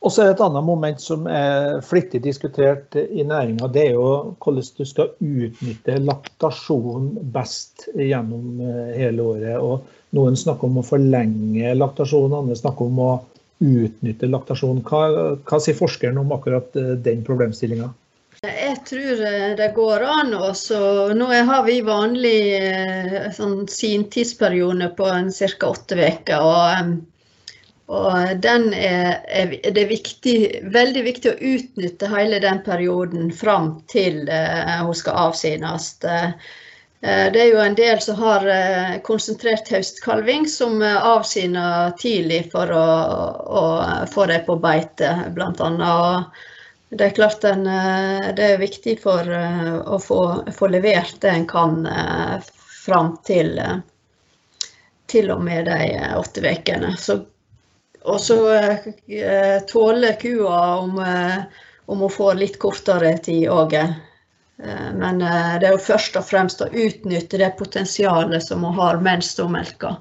Og 0.00 0.12
så 0.12 0.22
er 0.22 0.30
det 0.30 0.38
et 0.38 0.42
annet 0.46 0.64
moment 0.64 1.02
som 1.02 1.26
er 1.28 1.82
flittig 1.84 2.22
diskutert 2.24 2.96
i 2.96 3.24
næringa. 3.26 3.68
Det 3.68 3.82
er 3.90 3.98
jo 3.98 4.34
hvordan 4.40 4.68
du 4.78 4.86
skal 4.88 5.10
utnytte 5.20 5.98
laktasjon 6.00 7.10
best 7.34 7.84
gjennom 7.92 8.62
eh, 8.64 8.94
hele 8.96 9.26
året. 9.34 9.58
Og 9.60 10.16
noen 10.16 10.38
snakker 10.40 10.70
om 10.70 10.80
å 10.80 10.86
forlenge 10.86 11.74
laktasjon, 11.76 12.32
andre 12.32 12.56
snakker 12.56 12.88
om 12.88 13.02
å 13.04 13.10
utnytte 13.60 14.30
laktasjon. 14.32 14.80
Hva, 14.88 15.02
hva 15.44 15.60
sier 15.60 15.76
forskeren 15.76 16.22
om 16.22 16.32
akkurat 16.32 16.80
eh, 16.80 16.94
den 17.04 17.20
problemstillinga? 17.26 17.92
Jeg 18.40 18.80
tror 18.88 19.22
eh, 19.28 19.52
det 19.60 19.68
går 19.76 20.08
an. 20.08 20.32
Også. 20.48 20.80
Nå 21.12 21.28
har 21.28 21.68
vi 21.68 21.76
vanlig 21.84 22.38
sånn 23.36 23.66
sintidsperiode 23.68 24.94
på 24.96 25.12
ca. 25.12 25.74
åtte 25.74 26.00
uker. 26.00 26.96
Og 27.90 28.12
er, 28.14 28.66
er, 28.78 29.54
det 29.66 29.82
er 29.82 29.88
viktig, 29.90 30.34
veldig 30.70 31.00
viktig 31.02 31.30
å 31.32 31.38
utnytte 31.54 32.10
hele 32.12 32.38
den 32.42 32.60
perioden 32.62 33.32
fram 33.34 33.72
til 33.90 34.28
uh, 34.30 34.84
hun 34.86 34.94
skal 34.94 35.18
avsines. 35.26 35.88
Uh, 36.04 36.30
det 37.02 37.40
er 37.40 37.48
jo 37.48 37.62
en 37.64 37.74
del 37.74 37.98
som 38.04 38.20
har 38.20 38.46
uh, 38.46 39.00
konsentrert 39.02 39.72
høstkalving, 39.74 40.46
som 40.46 40.78
avsiner 40.84 41.90
tidlig 41.98 42.44
for 42.52 42.70
å, 42.70 42.84
å 43.58 43.64
få 44.12 44.28
dem 44.30 44.46
på 44.46 44.58
beite, 44.62 45.10
bl.a. 45.34 45.98
Det 46.90 47.06
er 47.08 47.18
klart 47.18 47.42
den, 47.42 47.66
det 48.34 48.46
er 48.54 48.62
viktig 48.62 48.96
for 49.02 49.26
å 49.30 49.98
få, 50.02 50.22
få 50.50 50.70
levert 50.72 51.20
det 51.22 51.30
en 51.30 51.44
kan 51.46 51.84
fram 52.82 53.12
til, 53.22 53.60
til 55.06 55.30
og 55.30 55.44
med 55.46 55.70
de 55.70 55.92
åtte 56.18 56.42
ukene. 56.42 56.90
Og 58.08 58.20
så 58.20 58.38
eh, 58.54 59.60
tåler 59.68 60.20
kua 60.20 60.76
om, 60.76 60.98
eh, 60.98 61.42
om 61.86 61.98
hun 62.06 62.12
får 62.12 62.38
litt 62.40 62.58
kortere 62.62 63.18
tid 63.18 63.48
òg. 63.52 63.74
Eh, 63.74 64.88
men 64.96 65.20
det 65.20 65.66
er 65.68 65.74
jo 65.74 65.82
først 65.82 66.16
og 66.20 66.24
fremst 66.28 66.64
å 66.64 66.70
utnytte 66.70 67.40
det 67.40 67.52
potensialet 67.58 68.44
som 68.44 68.64
hun 68.64 68.78
har 68.78 69.02
mens 69.04 69.34
hun 69.40 69.52
melker. 69.56 69.98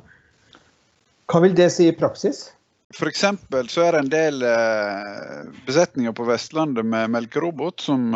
Hva 1.29 1.43
vil 1.43 1.57
det 1.57 1.69
si 1.75 1.89
i 1.89 1.95
praksis? 1.95 2.49
F.eks. 2.95 3.21
så 3.69 3.83
er 3.85 3.93
det 3.93 3.99
en 3.99 4.09
del 4.09 4.39
besetninger 5.67 6.15
på 6.17 6.25
Vestlandet 6.25 6.87
med 6.89 7.11
melkerobot 7.13 7.83
som, 7.85 8.07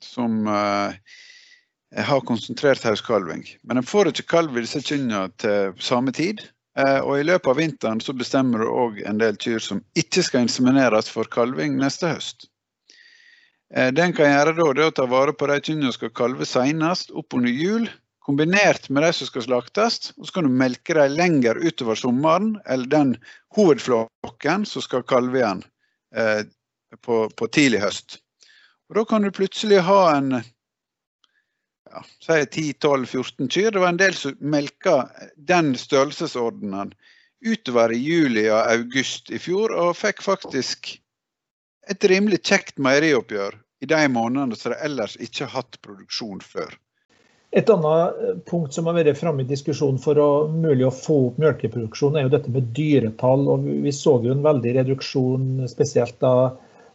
som 0.00 0.48
har 0.48 2.22
konsentrert 2.24 2.86
hauskalving. 2.88 3.44
Men 3.60 3.82
en 3.82 3.84
får 3.84 4.08
ikke 4.08 4.30
kalv 4.32 4.56
i 4.56 4.64
disse 4.64 4.80
kyrne 4.80 5.26
til 5.42 5.76
samme 5.84 6.16
tid. 6.16 6.40
Eh, 6.78 7.00
og 7.04 7.18
I 7.20 7.26
løpet 7.26 7.50
av 7.52 7.58
vinteren 7.60 8.00
så 8.00 8.14
bestemmer 8.16 8.62
du 8.62 8.70
òg 8.70 9.02
en 9.08 9.18
del 9.20 9.36
kyr 9.40 9.60
som 9.60 9.82
ikke 9.98 10.24
skal 10.24 10.46
insemineres 10.46 11.10
for 11.12 11.28
kalving 11.28 11.76
neste 11.80 12.14
høst. 12.14 12.46
Eh, 13.74 13.90
det 13.92 14.04
en 14.04 14.14
kan 14.16 14.30
gjøre 14.30 14.54
da, 14.56 14.70
det 14.72 14.86
er 14.86 14.92
å 14.92 14.96
ta 15.02 15.08
vare 15.10 15.34
på 15.36 15.48
de 15.50 15.58
kyrne 15.60 15.90
som 15.90 15.98
skal 15.98 16.14
kalve 16.16 16.48
senest 16.48 17.12
oppunder 17.12 17.52
jul, 17.52 17.90
kombinert 18.24 18.88
med 18.88 19.04
de 19.04 19.12
som 19.16 19.28
skal 19.28 19.46
slaktes. 19.48 20.12
og 20.16 20.26
Så 20.26 20.38
kan 20.38 20.48
du 20.48 20.56
melke 20.56 20.96
dem 20.96 21.16
lenger 21.18 21.60
utover 21.60 21.98
sommeren, 21.98 22.56
eller 22.66 22.88
den 22.88 23.14
hovedflokken 23.56 24.66
som 24.68 24.84
skal 24.84 25.04
kalve 25.04 25.42
igjen 25.42 25.64
eh, 26.16 26.44
på, 27.04 27.26
på 27.36 27.52
tidlig 27.52 27.82
høst. 27.84 28.20
Og 28.88 28.96
Da 28.96 29.04
kan 29.08 29.24
du 29.24 29.32
plutselig 29.32 29.84
ha 29.84 30.00
en 30.16 30.40
ja, 31.92 32.02
10-12-14 32.28 33.48
kyr. 33.48 33.70
Det 33.70 33.82
var 33.82 33.92
en 33.92 34.00
del 34.00 34.14
som 34.16 34.36
melka 34.40 34.96
den 35.36 35.74
størrelsesordenen 35.78 36.94
utover 37.42 37.92
i 37.92 37.98
juli 37.98 38.46
og 38.50 38.60
august 38.60 39.30
i 39.30 39.40
fjor, 39.42 39.74
og 39.74 39.96
fikk 39.98 40.22
faktisk 40.24 40.94
et 41.90 42.04
rimelig 42.06 42.42
kjekt 42.46 42.78
meierioppgjør 42.82 43.58
i 43.82 43.88
de 43.90 44.00
månedene 44.14 44.56
som 44.56 44.72
de 44.72 44.78
ellers 44.86 45.16
ikke 45.18 45.48
har 45.48 45.62
hatt 45.62 45.80
produksjon 45.82 46.42
før. 46.46 46.76
Et 47.52 47.68
annet 47.68 48.20
eh, 48.24 48.36
punkt 48.48 48.72
som 48.72 48.86
har 48.88 48.96
vært 48.96 49.18
framme 49.20 49.44
i 49.44 49.48
diskusjonen 49.48 49.98
for 50.00 50.16
å 50.16 50.28
mulig 50.48 50.86
å 50.88 50.94
få 50.94 51.18
opp 51.28 51.40
melkeproduksjon, 51.42 52.16
er 52.16 52.24
jo 52.24 52.32
dette 52.32 52.52
med 52.52 52.70
dyretall. 52.76 53.44
og 53.52 53.66
Vi 53.84 53.92
så 53.92 54.16
jo 54.24 54.32
en 54.32 54.44
veldig 54.46 54.76
reduksjon, 54.78 55.66
spesielt 55.68 56.16
da 56.22 56.32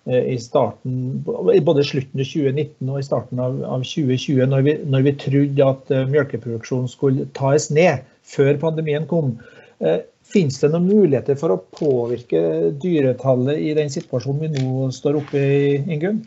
i 0.08 0.38
starten, 0.40 1.24
både 1.26 1.84
slutten 1.84 2.22
av 2.24 2.30
2019 2.30 2.92
og 2.92 3.00
i 3.00 3.06
starten 3.06 3.42
av, 3.44 3.58
av 3.68 3.84
2020, 3.84 4.46
når 4.48 4.68
vi, 4.68 4.76
når 4.88 5.08
vi, 5.08 5.16
trodde 5.24 5.72
at 5.74 5.92
uh, 5.92 6.04
melkeproduksjonen 6.12 6.88
skulle 6.92 7.28
tas 7.38 7.68
ned 7.76 8.06
før 8.28 8.60
pandemien 8.62 9.08
kom. 9.10 9.36
Uh, 9.84 10.00
Finnes 10.28 10.58
det 10.60 10.74
noen 10.74 10.88
muligheter 10.90 11.38
for 11.40 11.54
å 11.54 11.62
påvirke 11.78 12.40
dyretallet 12.84 13.62
i 13.64 13.70
den 13.78 13.92
situasjonen 13.92 14.42
vi 14.44 14.66
nå 14.66 14.90
står 14.92 15.22
oppe 15.22 15.40
i, 15.40 15.78
Ingunn? 15.88 16.26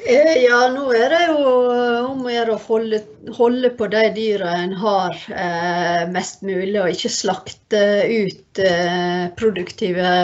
Ja, 0.00 0.60
nå 0.72 0.86
er 0.96 1.10
det 1.12 1.24
jo 1.26 1.40
om 2.06 2.22
å 2.24 2.32
gjøre 2.32 2.54
å 2.54 2.60
holde, 2.64 3.02
holde, 3.36 3.70
på 3.76 3.88
de 3.92 4.06
dyra 4.14 4.54
en 4.62 4.72
har 4.78 5.18
eh, 5.28 6.04
mest 6.14 6.40
mulig, 6.46 6.78
og 6.80 6.94
ikke 6.94 7.10
slakte 7.12 7.82
ut 8.08 8.62
eh, 8.62 9.26
produktive 9.36 10.14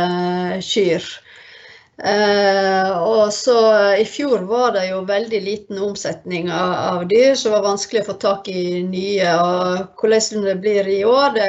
kyr. 0.64 1.10
Uh, 1.98 2.90
og 3.02 3.32
så 3.34 3.58
I 3.98 4.04
fjor 4.06 4.44
var 4.46 4.76
det 4.76 4.84
jo 4.86 5.00
veldig 5.02 5.38
liten 5.42 5.80
omsetning 5.82 6.46
av, 6.46 6.74
av, 6.74 7.00
dyr, 7.10 7.34
så 7.34 7.48
det 7.48 7.54
var 7.56 7.64
vanskelig 7.64 8.02
å 8.04 8.06
få 8.06 8.14
tak 8.22 8.50
i 8.52 8.82
nye. 8.86 9.32
og 9.34 9.98
Hvordan 9.98 10.44
det 10.46 10.54
blir 10.62 10.90
i 10.92 11.00
år, 11.04 11.34
det, 11.34 11.48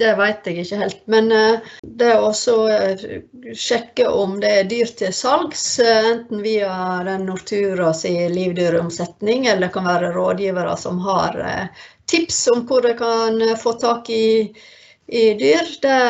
det 0.00 0.14
vet 0.16 0.48
jeg 0.48 0.62
ikke 0.62 0.78
helt. 0.80 1.02
Men 1.12 1.28
eh, 1.36 1.74
det 2.00 2.14
å 2.16 2.30
uh, 2.32 3.04
sjekke 3.52 4.06
om 4.08 4.38
det 4.40 4.54
er 4.62 4.70
dyr 4.70 4.94
til 5.02 5.12
salgs, 5.12 5.66
enten 5.84 6.40
via 6.46 6.72
den 7.04 7.28
Nortura 7.28 7.92
si 7.92 8.14
livdyromsetning, 8.32 9.50
eller 9.50 9.66
det 9.66 9.74
kan 9.76 9.90
være 9.90 10.14
rådgivere 10.16 10.78
som 10.80 11.02
har 11.04 11.36
tips 12.08 12.40
om 12.54 12.64
hvor 12.68 12.88
de 12.88 12.96
kan 12.96 13.36
få 13.60 13.76
tak 13.84 14.08
i, 14.12 14.48
i 15.12 15.26
dyr, 15.36 15.68
det, 15.84 16.00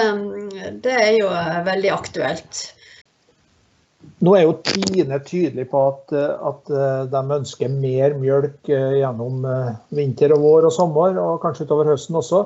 det 0.86 0.94
er 0.94 1.12
jo 1.18 1.34
veldig 1.66 1.94
aktuelt. 1.98 2.64
Nå 4.24 4.32
er 4.38 4.44
jo 4.46 4.54
Tine 4.64 5.18
tydelig 5.26 5.66
på 5.72 5.80
at, 5.90 6.12
at, 6.14 6.70
eh, 6.72 7.00
de 7.12 7.22
ønsker 7.36 7.72
mer 7.72 8.14
mjølk 8.16 8.70
eh, 8.72 9.00
gjennom 9.00 9.44
eh, 9.48 9.72
vinter 9.96 10.32
og 10.36 10.44
vår 10.44 10.68
og 10.70 10.74
sommer, 10.76 11.18
og 11.20 11.42
kanskje 11.42 11.66
utover 11.68 11.90
høsten 11.92 12.16
også. 12.20 12.44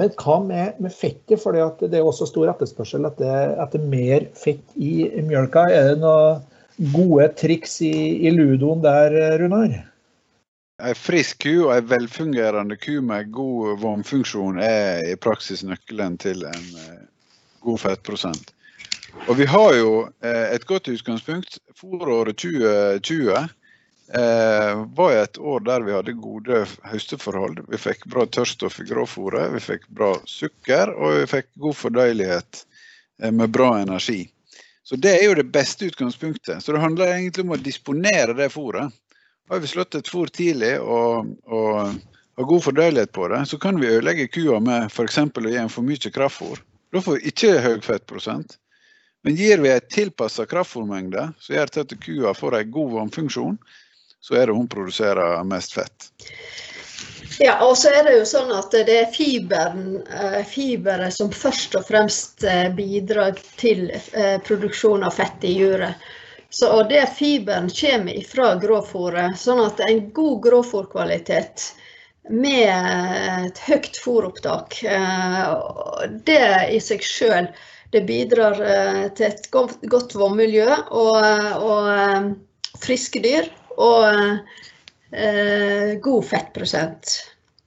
Men 0.00 0.10
hva 0.18 0.38
med, 0.42 0.80
med 0.82 0.94
fettet? 0.96 1.36
For 1.42 1.54
det 1.54 1.92
er 1.92 2.06
også 2.08 2.26
stor 2.30 2.50
etterspørsel 2.54 3.06
etter, 3.06 3.52
etter, 3.62 3.84
mer 3.92 4.24
fett 4.38 4.64
i 4.80 5.04
mjølka. 5.22 5.66
Er 5.68 5.90
det 5.92 6.00
noen 6.00 6.40
gode 6.94 7.28
triks 7.38 7.76
i, 7.84 7.92
i 8.24 8.32
ludoen 8.32 8.80
der, 8.82 9.14
Runar? 9.42 9.76
En 10.82 10.98
frisk 10.98 11.44
ku 11.44 11.68
og 11.68 11.76
en 11.76 11.90
velfungerende 11.92 12.80
ku 12.80 12.96
med 13.04 13.30
god 13.36 13.76
vannfunksjon 13.84 14.58
er 14.64 15.04
i 15.12 15.14
praksis 15.20 15.62
nøkkelen 15.68 16.16
til 16.24 16.42
en 16.48 16.66
god 17.62 17.84
fettprosent. 17.84 18.50
Og 19.28 19.36
vi 19.38 19.46
har 19.46 19.74
jo 19.76 19.90
eh, 20.24 20.54
et 20.54 20.64
godt 20.66 20.88
utgangspunkt. 20.88 21.58
Foråret 21.78 22.38
2020 22.42 23.30
eh, 23.38 24.82
var 24.96 25.12
et 25.16 25.38
år 25.38 25.64
der 25.68 25.86
vi 25.86 25.94
hadde 25.94 26.14
gode 26.18 26.64
høsteforhold. 26.90 27.62
Vi 27.70 27.80
fikk 27.80 28.06
bra 28.10 28.26
tørrstoff 28.26 28.80
i 28.82 28.86
gråfòret, 28.88 29.52
vi 29.54 29.62
fikk 29.62 29.86
bra 29.94 30.14
sukker 30.26 30.94
og 30.96 31.20
vi 31.20 31.28
fikk 31.30 31.50
god 31.62 31.78
fordøyelighet 31.78 32.64
eh, 33.22 33.30
med 33.30 33.52
bra 33.54 33.76
energi. 33.82 34.24
Så 34.82 34.96
Det 34.96 35.12
er 35.14 35.28
jo 35.28 35.38
det 35.38 35.52
beste 35.54 35.86
utgangspunktet. 35.92 36.62
Så 36.62 36.72
Det 36.72 36.82
handler 36.82 37.14
egentlig 37.14 37.44
om 37.46 37.54
å 37.54 37.60
disponere 37.60 38.34
det 38.34 38.50
fôret. 38.50 38.90
Har 39.50 39.60
vi 39.60 39.70
slått 39.70 39.94
et 39.94 40.08
fôr 40.08 40.32
tidlig 40.32 40.78
og, 40.80 41.30
og 41.46 41.94
har 42.36 42.48
god 42.48 42.64
fordøyelighet 42.64 43.12
på 43.12 43.28
det, 43.28 43.44
så 43.46 43.58
kan 43.58 43.80
vi 43.80 43.90
ødelegge 43.92 44.30
kua 44.32 44.58
med 44.60 44.88
f.eks. 44.90 45.18
å 45.18 45.46
gi 45.46 45.58
en 45.60 45.70
for 45.70 45.86
mye 45.86 46.12
kraftfôr. 46.14 46.58
Da 46.92 47.00
får 47.00 47.18
vi 47.18 47.32
ikke 47.32 47.54
høy 47.60 47.80
fettprosent. 47.84 48.58
Men 49.22 49.36
gir 49.38 49.58
vi 49.62 49.70
en 49.70 49.80
tilpassa 49.90 50.46
kraftfòrmengde 50.50 51.28
som 51.38 51.54
gjør 51.54 51.70
at 51.84 51.94
kua 52.02 52.34
får 52.34 52.58
en 52.58 52.70
god 52.74 52.92
vannfunksjon, 52.96 53.58
så 54.22 54.38
er 54.38 54.46
det 54.46 54.56
hun 54.56 54.70
produserer 54.70 55.42
mest 55.46 55.74
fett. 55.78 56.10
Ja, 57.38 57.54
og 57.64 57.76
så 57.78 57.92
er 57.94 58.04
det 58.06 58.16
jo 58.18 58.24
sånn 58.28 58.50
at 58.54 58.74
det 58.74 58.96
er 58.98 59.12
fiberen, 59.14 60.02
eh, 60.06 60.42
fiberet 60.46 61.14
som 61.14 61.30
først 61.32 61.76
og 61.78 61.86
fremst 61.88 62.44
eh, 62.44 62.68
bidrar 62.74 63.38
til 63.60 63.88
eh, 63.94 64.36
produksjon 64.44 65.06
av 65.06 65.16
fett 65.16 65.46
i 65.46 65.54
juret. 65.56 66.10
Så, 66.52 66.68
og 66.68 66.90
det 66.90 67.06
fiberen 67.16 67.70
kommer 67.72 68.18
fra 68.28 68.52
grovfòret. 68.60 69.38
Sånn 69.40 69.62
at 69.64 69.80
en 69.86 70.04
god 70.12 70.42
grovfòrkvalitet 70.44 71.70
med 72.28 72.68
et 73.48 73.62
høyt 73.66 73.96
fôropptak, 73.98 74.76
det 76.28 76.44
i 76.70 76.78
seg 76.84 77.02
sjøl 77.02 77.48
det 77.92 78.04
bidrar 78.08 78.56
til 79.16 79.26
et 79.28 79.48
godt 79.52 80.14
vannmiljø 80.16 80.68
og, 80.96 81.16
og 81.60 82.80
friske 82.80 83.20
dyr. 83.24 83.50
Og 83.80 84.04
eh, 85.12 85.98
god 86.00 86.24
fettprosent. 86.24 87.12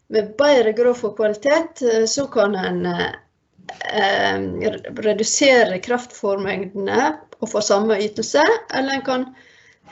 Med 0.07 0.35
bedre 0.37 0.73
grovfòrkvalitet 0.77 1.81
eh, 1.81 2.05
så 2.05 2.27
kan 2.27 2.55
en 2.55 2.85
eh, 2.85 3.11
redusere 5.05 5.79
kraftfòrmengdene 5.81 7.15
og 7.41 7.51
få 7.51 7.61
samme 7.65 7.97
ytelse, 8.01 8.43
eller 8.73 8.99
en 8.99 9.05
kan 9.05 9.25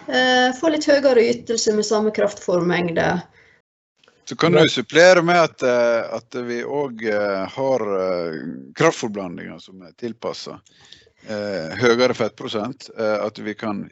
eh, 0.08 0.54
få 0.60 0.74
litt 0.74 0.88
høyere 0.90 1.26
ytelse 1.34 1.74
med 1.76 1.88
samme 1.88 2.14
kraftfòrmengde. 2.16 3.08
Så 4.26 4.36
kan 4.40 4.56
du 4.56 4.64
supplere 4.72 5.22
med 5.22 5.40
at, 5.42 5.64
eh, 5.68 6.16
at 6.16 6.36
vi 6.48 6.62
òg 6.64 7.04
eh, 7.12 7.44
har 7.56 7.84
kraftforblandinger 8.76 9.60
som 9.60 9.82
er 9.84 9.96
tilpassa 10.00 10.60
høyere 11.24 12.12
fettprosent. 12.12 12.90
At 13.00 13.38
vi 13.40 13.54
kan 13.56 13.86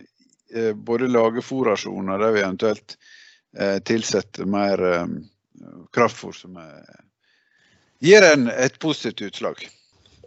både 0.76 1.08
lage 1.08 1.40
fòrrasjoner 1.40 2.20
der 2.20 2.34
vi 2.36 2.42
eventuelt 2.42 2.98
Eh, 3.58 3.80
tilsetter 3.80 4.46
mer 4.46 4.84
eh, 4.94 5.08
kraftfòr 5.94 6.32
som 6.32 6.60
gir 8.00 8.24
en 8.24 8.48
et 8.48 8.80
positivt 8.80 9.22
utslag. 9.22 9.68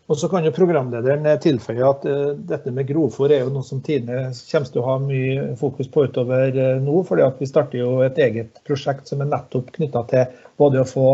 Og 0.05 0.19
så 0.21 0.29
kan 0.29 0.45
jo 0.45 0.53
programlederen 0.53 1.27
tilføye 1.41 1.85
at 1.89 2.03
uh, 2.05 2.33
dette 2.37 2.73
med 2.77 2.89
grovfôr 2.91 3.33
er 3.33 3.45
jo 3.45 3.53
noe 3.55 3.65
som 3.65 3.81
Tine 3.85 4.27
kommer 4.37 4.73
til 4.73 4.83
å 4.83 4.89
ha 4.89 4.97
mye 5.01 5.47
fokus 5.61 5.89
på 5.93 6.05
utover 6.09 6.53
uh, 6.59 6.83
nå. 6.83 6.99
fordi 7.09 7.31
vi 7.39 7.49
starter 7.49 7.81
jo 7.81 7.93
et 8.05 8.21
eget 8.21 8.61
prosjekt 8.69 9.09
som 9.09 9.25
er 9.25 9.31
nettopp 9.33 9.73
knytta 9.79 10.05
til 10.11 10.43
både 10.61 10.83
å 10.83 10.89
få 10.89 11.09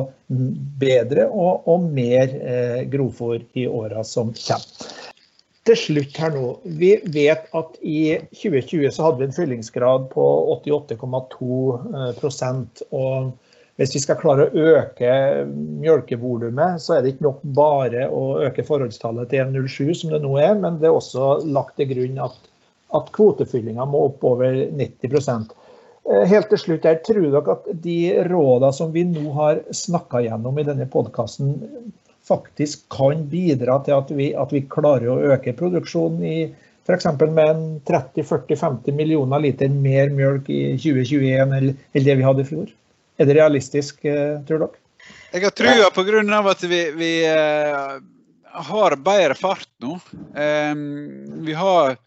bedre 0.83 1.29
og, 1.31 1.71
og 1.71 1.87
mer 1.95 2.35
uh, 2.35 2.81
grovfôr 2.91 3.45
i 3.55 3.69
åra 3.71 4.03
som 4.07 4.35
kommer 4.35 4.99
til 5.69 5.79
slutt 5.79 6.19
her 6.21 6.33
nå. 6.35 6.47
Vi 6.81 6.95
vet 7.15 7.47
at 7.57 7.77
i 7.85 8.17
2020 8.33 8.91
så 8.95 9.07
hadde 9.07 9.21
vi 9.21 9.29
en 9.29 9.37
fyllingsgrad 9.37 10.09
på 10.15 10.27
88,2 10.57 11.61
eh, 11.91 12.83
og 12.91 13.31
hvis 13.81 13.95
vi 13.97 14.01
skal 14.03 14.19
klare 14.21 14.45
å 14.45 14.65
øke 14.75 15.11
mjølkevolumet, 15.81 16.83
så 16.85 16.99
er 16.99 17.01
det 17.03 17.15
ikke 17.15 17.25
nok 17.31 17.45
bare 17.57 18.11
å 18.13 18.25
øke 18.45 18.65
forholdstallet 18.69 19.31
til 19.33 19.55
1,07 19.55 19.95
som 20.03 20.11
det 20.13 20.19
nå 20.21 20.35
er, 20.37 20.53
men 20.61 20.77
det 20.83 20.91
er 20.91 20.97
også 20.99 21.39
lagt 21.49 21.79
til 21.81 21.89
grunn 21.95 22.19
at, 22.21 22.37
at 22.99 23.09
kvotefyllinga 23.17 23.87
må 23.89 24.03
opp 24.11 24.27
over 24.29 24.59
90 24.77 25.17
eh, 25.17 26.27
Helt 26.29 26.51
til 26.53 26.61
slutt, 26.61 26.85
jeg 26.85 27.01
tror 27.07 27.25
dere 27.25 27.55
at 27.55 27.71
de 27.87 27.97
rådene 28.29 28.71
som 28.77 28.93
vi 28.93 29.07
nå 29.09 29.33
har 29.39 29.63
snakka 29.73 30.21
gjennom 30.27 30.61
i 30.61 30.67
denne 30.69 30.89
podkasten, 30.93 31.55
faktisk 32.29 32.85
kan 32.93 33.23
bidra 33.33 33.79
til 33.87 33.97
at 33.97 34.13
vi, 34.13 34.29
at 34.37 34.53
vi 34.53 34.67
klarer 34.69 35.09
å 35.09 35.23
øke 35.39 35.57
produksjonen 35.57 36.27
i 36.29 36.37
f.eks. 36.85 37.09
med 37.33 37.65
30-40-50 37.89 38.93
millioner 38.93 39.41
liter 39.41 39.73
mer 39.73 40.13
mjølk 40.13 40.53
i 40.53 40.61
2021 40.77 41.57
enn 41.57 41.73
det 41.97 42.19
vi 42.21 42.29
hadde 42.29 42.45
i 42.45 42.51
fjor? 42.53 42.69
Er 43.21 43.29
det 43.29 43.37
realistisk, 43.37 44.05
eh, 44.09 44.39
tror 44.49 44.65
dere? 44.65 44.81
Jeg 45.31 45.45
har 45.45 45.53
trua 45.55 45.91
pga. 45.95 46.39
at 46.51 46.63
vi, 46.65 46.81
vi 46.97 47.11
uh, 47.29 48.01
har 48.67 48.97
bedre 48.97 49.37
fart 49.39 49.69
nå. 49.85 49.99
Vi 51.47 51.55
har 51.55 51.99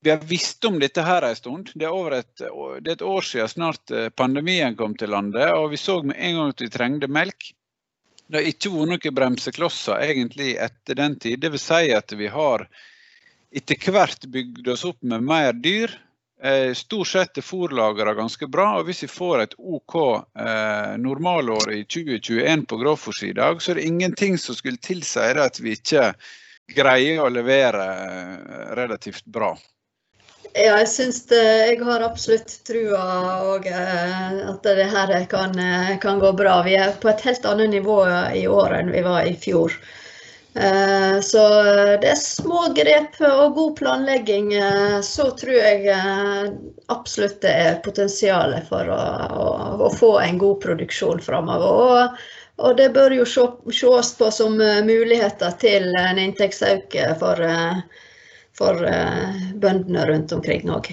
vi 0.00 0.10
har 0.10 0.18
visst 0.18 0.64
om 0.64 0.78
dette 0.78 1.02
her 1.02 1.22
en 1.22 1.36
stund. 1.36 1.70
Det 1.74 1.86
er, 1.86 2.12
et, 2.14 2.34
det 2.38 2.90
er 2.90 2.96
et 2.96 3.02
år 3.02 3.24
siden 3.26 3.50
snart 3.50 3.90
eh, 3.90 4.08
pandemien 4.08 4.76
kom 4.78 4.94
til 4.96 5.10
landet, 5.10 5.50
og 5.52 5.72
vi 5.72 5.80
så 5.80 5.98
med 6.02 6.16
en 6.16 6.36
gang 6.38 6.52
at 6.54 6.62
vi 6.62 6.68
trengte 6.70 7.10
melk. 7.10 7.50
Det 8.28 8.38
har 8.38 8.50
ikke 8.50 8.70
vært 8.70 8.92
noen 8.92 9.16
bremseklosser 9.16 10.04
egentlig 10.04 10.52
etter 10.60 10.98
den 11.00 11.16
tid. 11.18 11.40
Dvs. 11.42 11.64
Si 11.64 11.90
at 11.96 12.14
vi 12.14 12.28
har 12.30 12.68
etter 13.50 13.90
hvert 13.90 14.28
bygd 14.30 14.68
oss 14.68 14.84
opp 14.86 15.00
med 15.02 15.24
mer 15.24 15.56
dyr. 15.56 15.94
Eh, 16.42 16.72
stort 16.74 17.08
sett 17.10 17.38
er 17.40 17.42
fòrlagrene 17.42 18.14
ganske 18.14 18.46
bra. 18.46 18.68
og 18.78 18.86
Hvis 18.86 19.02
vi 19.02 19.10
får 19.10 19.40
et 19.42 19.56
OK 19.58 19.96
eh, 20.38 20.92
normalår 21.02 21.72
i 21.74 21.80
2021 21.84 22.66
på 22.70 22.78
grovfòrsida, 22.82 23.50
så 23.58 23.72
er 23.72 23.80
det 23.80 23.88
ingenting 23.90 24.38
som 24.38 24.54
skulle 24.54 24.78
tilsi 24.78 25.18
at 25.18 25.58
vi 25.60 25.74
ikke 25.74 26.12
greier 26.76 27.24
å 27.24 27.32
levere 27.32 27.88
eh, 28.04 28.70
relativt 28.78 29.26
bra. 29.26 29.56
Ja, 30.54 30.78
jeg 30.78 30.88
syns 30.88 31.24
det, 31.28 31.42
jeg 31.42 31.82
har 31.84 32.02
absolutt 32.06 32.54
trua 32.64 33.02
og 33.50 33.66
at 33.68 34.64
det 34.64 34.86
her 34.90 35.10
kan, 35.28 35.52
kan, 36.00 36.22
gå 36.22 36.30
bra. 36.32 36.62
Vi 36.64 36.78
er 36.78 36.94
på 37.02 37.10
et 37.10 37.24
helt 37.26 37.44
annet 37.46 37.74
nivå 37.74 37.98
i 38.34 38.46
år 38.48 38.78
enn 38.78 38.94
vi 38.94 39.02
var 39.04 39.26
i 39.28 39.34
fjor. 39.36 39.74
Eh, 40.58 41.20
så 41.24 41.42
det 42.02 42.10
er 42.12 42.20
små 42.20 42.64
grep 42.76 43.20
og 43.28 43.54
god 43.58 43.76
planlegging. 43.78 44.50
Så 45.06 45.30
tror 45.38 45.54
jeg 45.54 45.94
absolutt 46.92 47.40
det 47.44 47.54
er 47.68 47.80
potensial 47.84 48.56
for 48.68 48.90
å, 48.90 48.98
å, 49.28 49.46
å 49.86 49.92
få 49.94 50.12
en 50.24 50.42
god 50.42 50.60
produksjon 50.66 51.22
framover. 51.22 51.78
Og, 51.86 52.20
og, 52.58 52.76
det 52.80 52.90
bør 52.96 53.16
jo 53.20 53.28
ses 53.28 54.12
på 54.18 54.30
som 54.34 54.58
muligheter 54.58 55.56
til 55.62 55.90
en 56.02 56.20
inntektsøkning 56.26 57.16
for 57.22 57.46
for 58.58 58.86
eh, 58.86 59.52
bøndene 59.54 60.06
rundt 60.08 60.32
omkring 60.34 60.70
òg. 60.74 60.90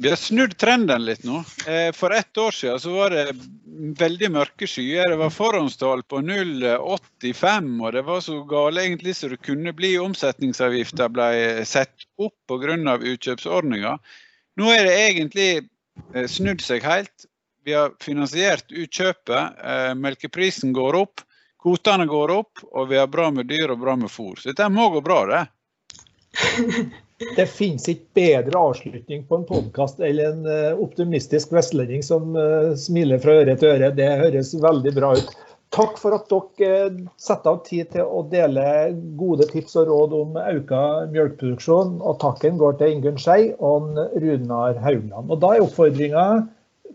Vi 0.00 0.08
har 0.08 0.16
snudd 0.16 0.54
trenden 0.58 1.04
litt 1.04 1.24
nå. 1.26 1.40
Eh, 1.66 1.92
for 1.92 2.14
ett 2.14 2.38
år 2.38 2.50
siden 2.54 2.80
så 2.80 2.92
var 2.94 3.10
det 3.10 3.32
veldig 3.98 4.28
mørke 4.30 4.66
skyer. 4.70 5.10
Det 5.10 5.16
var 5.18 5.32
forhåndstall 5.34 6.04
på 6.06 6.20
0,85, 6.22 7.72
og 7.82 7.92
det 7.96 8.02
var 8.06 8.20
så 8.22 8.36
gale 8.46 8.84
egentlig 8.86 9.16
så 9.18 9.30
det 9.32 9.40
kunne 9.42 9.72
bli. 9.74 9.96
Omsetningsavgifta 9.98 11.08
ble 11.10 11.64
satt 11.66 12.06
opp 12.18 12.36
pga. 12.46 12.94
utkjøpsordninga. 12.94 13.96
Nå 14.58 14.70
er 14.74 14.86
det 14.86 14.94
egentlig 15.08 15.48
eh, 15.58 16.30
snudd 16.30 16.62
seg 16.62 16.86
helt. 16.86 17.26
Vi 17.66 17.74
har 17.74 17.90
finansiert 18.00 18.70
utkjøpet. 18.70 19.58
Melkeprisen 19.98 20.72
går 20.72 20.94
opp, 20.96 21.20
kvotene 21.60 22.06
går 22.08 22.30
opp, 22.32 22.62
og 22.70 22.88
vi 22.88 22.96
har 22.96 23.10
bra 23.10 23.28
med 23.34 23.50
dyr 23.50 23.74
og 23.74 23.82
bra 23.82 23.98
med 23.98 24.14
fôr. 24.14 24.38
Så 24.38 24.54
dette 24.54 24.70
må 24.72 24.88
gå 24.94 25.02
bra, 25.04 25.20
det. 25.28 25.42
Det 27.18 27.48
finnes 27.50 27.82
ikke 27.90 28.14
bedre 28.14 28.60
avslutning 28.60 29.24
på 29.26 29.40
en 29.40 29.44
podkast 29.48 29.98
enn 30.06 30.20
en 30.22 30.44
eh, 30.46 30.78
optimistisk 30.78 31.50
vestlending 31.54 32.02
som 32.06 32.36
eh, 32.38 32.76
smiler 32.78 33.18
fra 33.22 33.40
øre 33.40 33.56
til 33.58 33.72
øre. 33.72 33.90
Det 33.96 34.06
høres 34.20 34.52
veldig 34.62 34.92
bra 34.94 35.10
ut. 35.18 35.32
Takk 35.74 35.98
for 35.98 36.14
at 36.14 36.30
dere 36.30 36.76
eh, 36.86 37.00
setter 37.18 37.56
av 37.56 37.64
tid 37.66 37.90
til 37.96 38.06
å 38.06 38.22
dele 38.30 38.62
gode 39.18 39.48
tips 39.50 39.74
og 39.82 39.90
råd 39.90 40.14
om 40.14 40.38
økt 40.44 40.70
melkeproduksjon. 41.16 41.96
Og 41.98 42.20
takken 42.22 42.60
går 42.62 42.78
til 42.78 42.94
Ingunn 42.94 43.18
Skei 43.18 43.50
og 43.58 43.98
Runar 44.22 44.78
Haugland. 44.84 45.26
Og 45.26 45.42
da 45.42 45.56
er 45.56 45.66
oppfordringa 45.66 46.28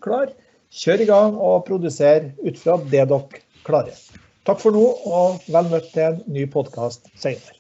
klar. 0.06 0.32
Kjør 0.74 1.04
i 1.04 1.10
gang 1.12 1.36
og 1.36 1.66
produser 1.68 2.32
ut 2.48 2.56
fra 2.64 2.80
det 2.88 3.04
dere 3.12 3.44
klarer. 3.68 4.00
Takk 4.48 4.64
for 4.64 4.76
nå, 4.76 4.88
og 5.04 5.44
vel 5.52 5.68
møtt 5.72 5.92
til 5.92 6.08
en 6.08 6.24
ny 6.32 6.48
podkast 6.56 7.12
senere. 7.20 7.60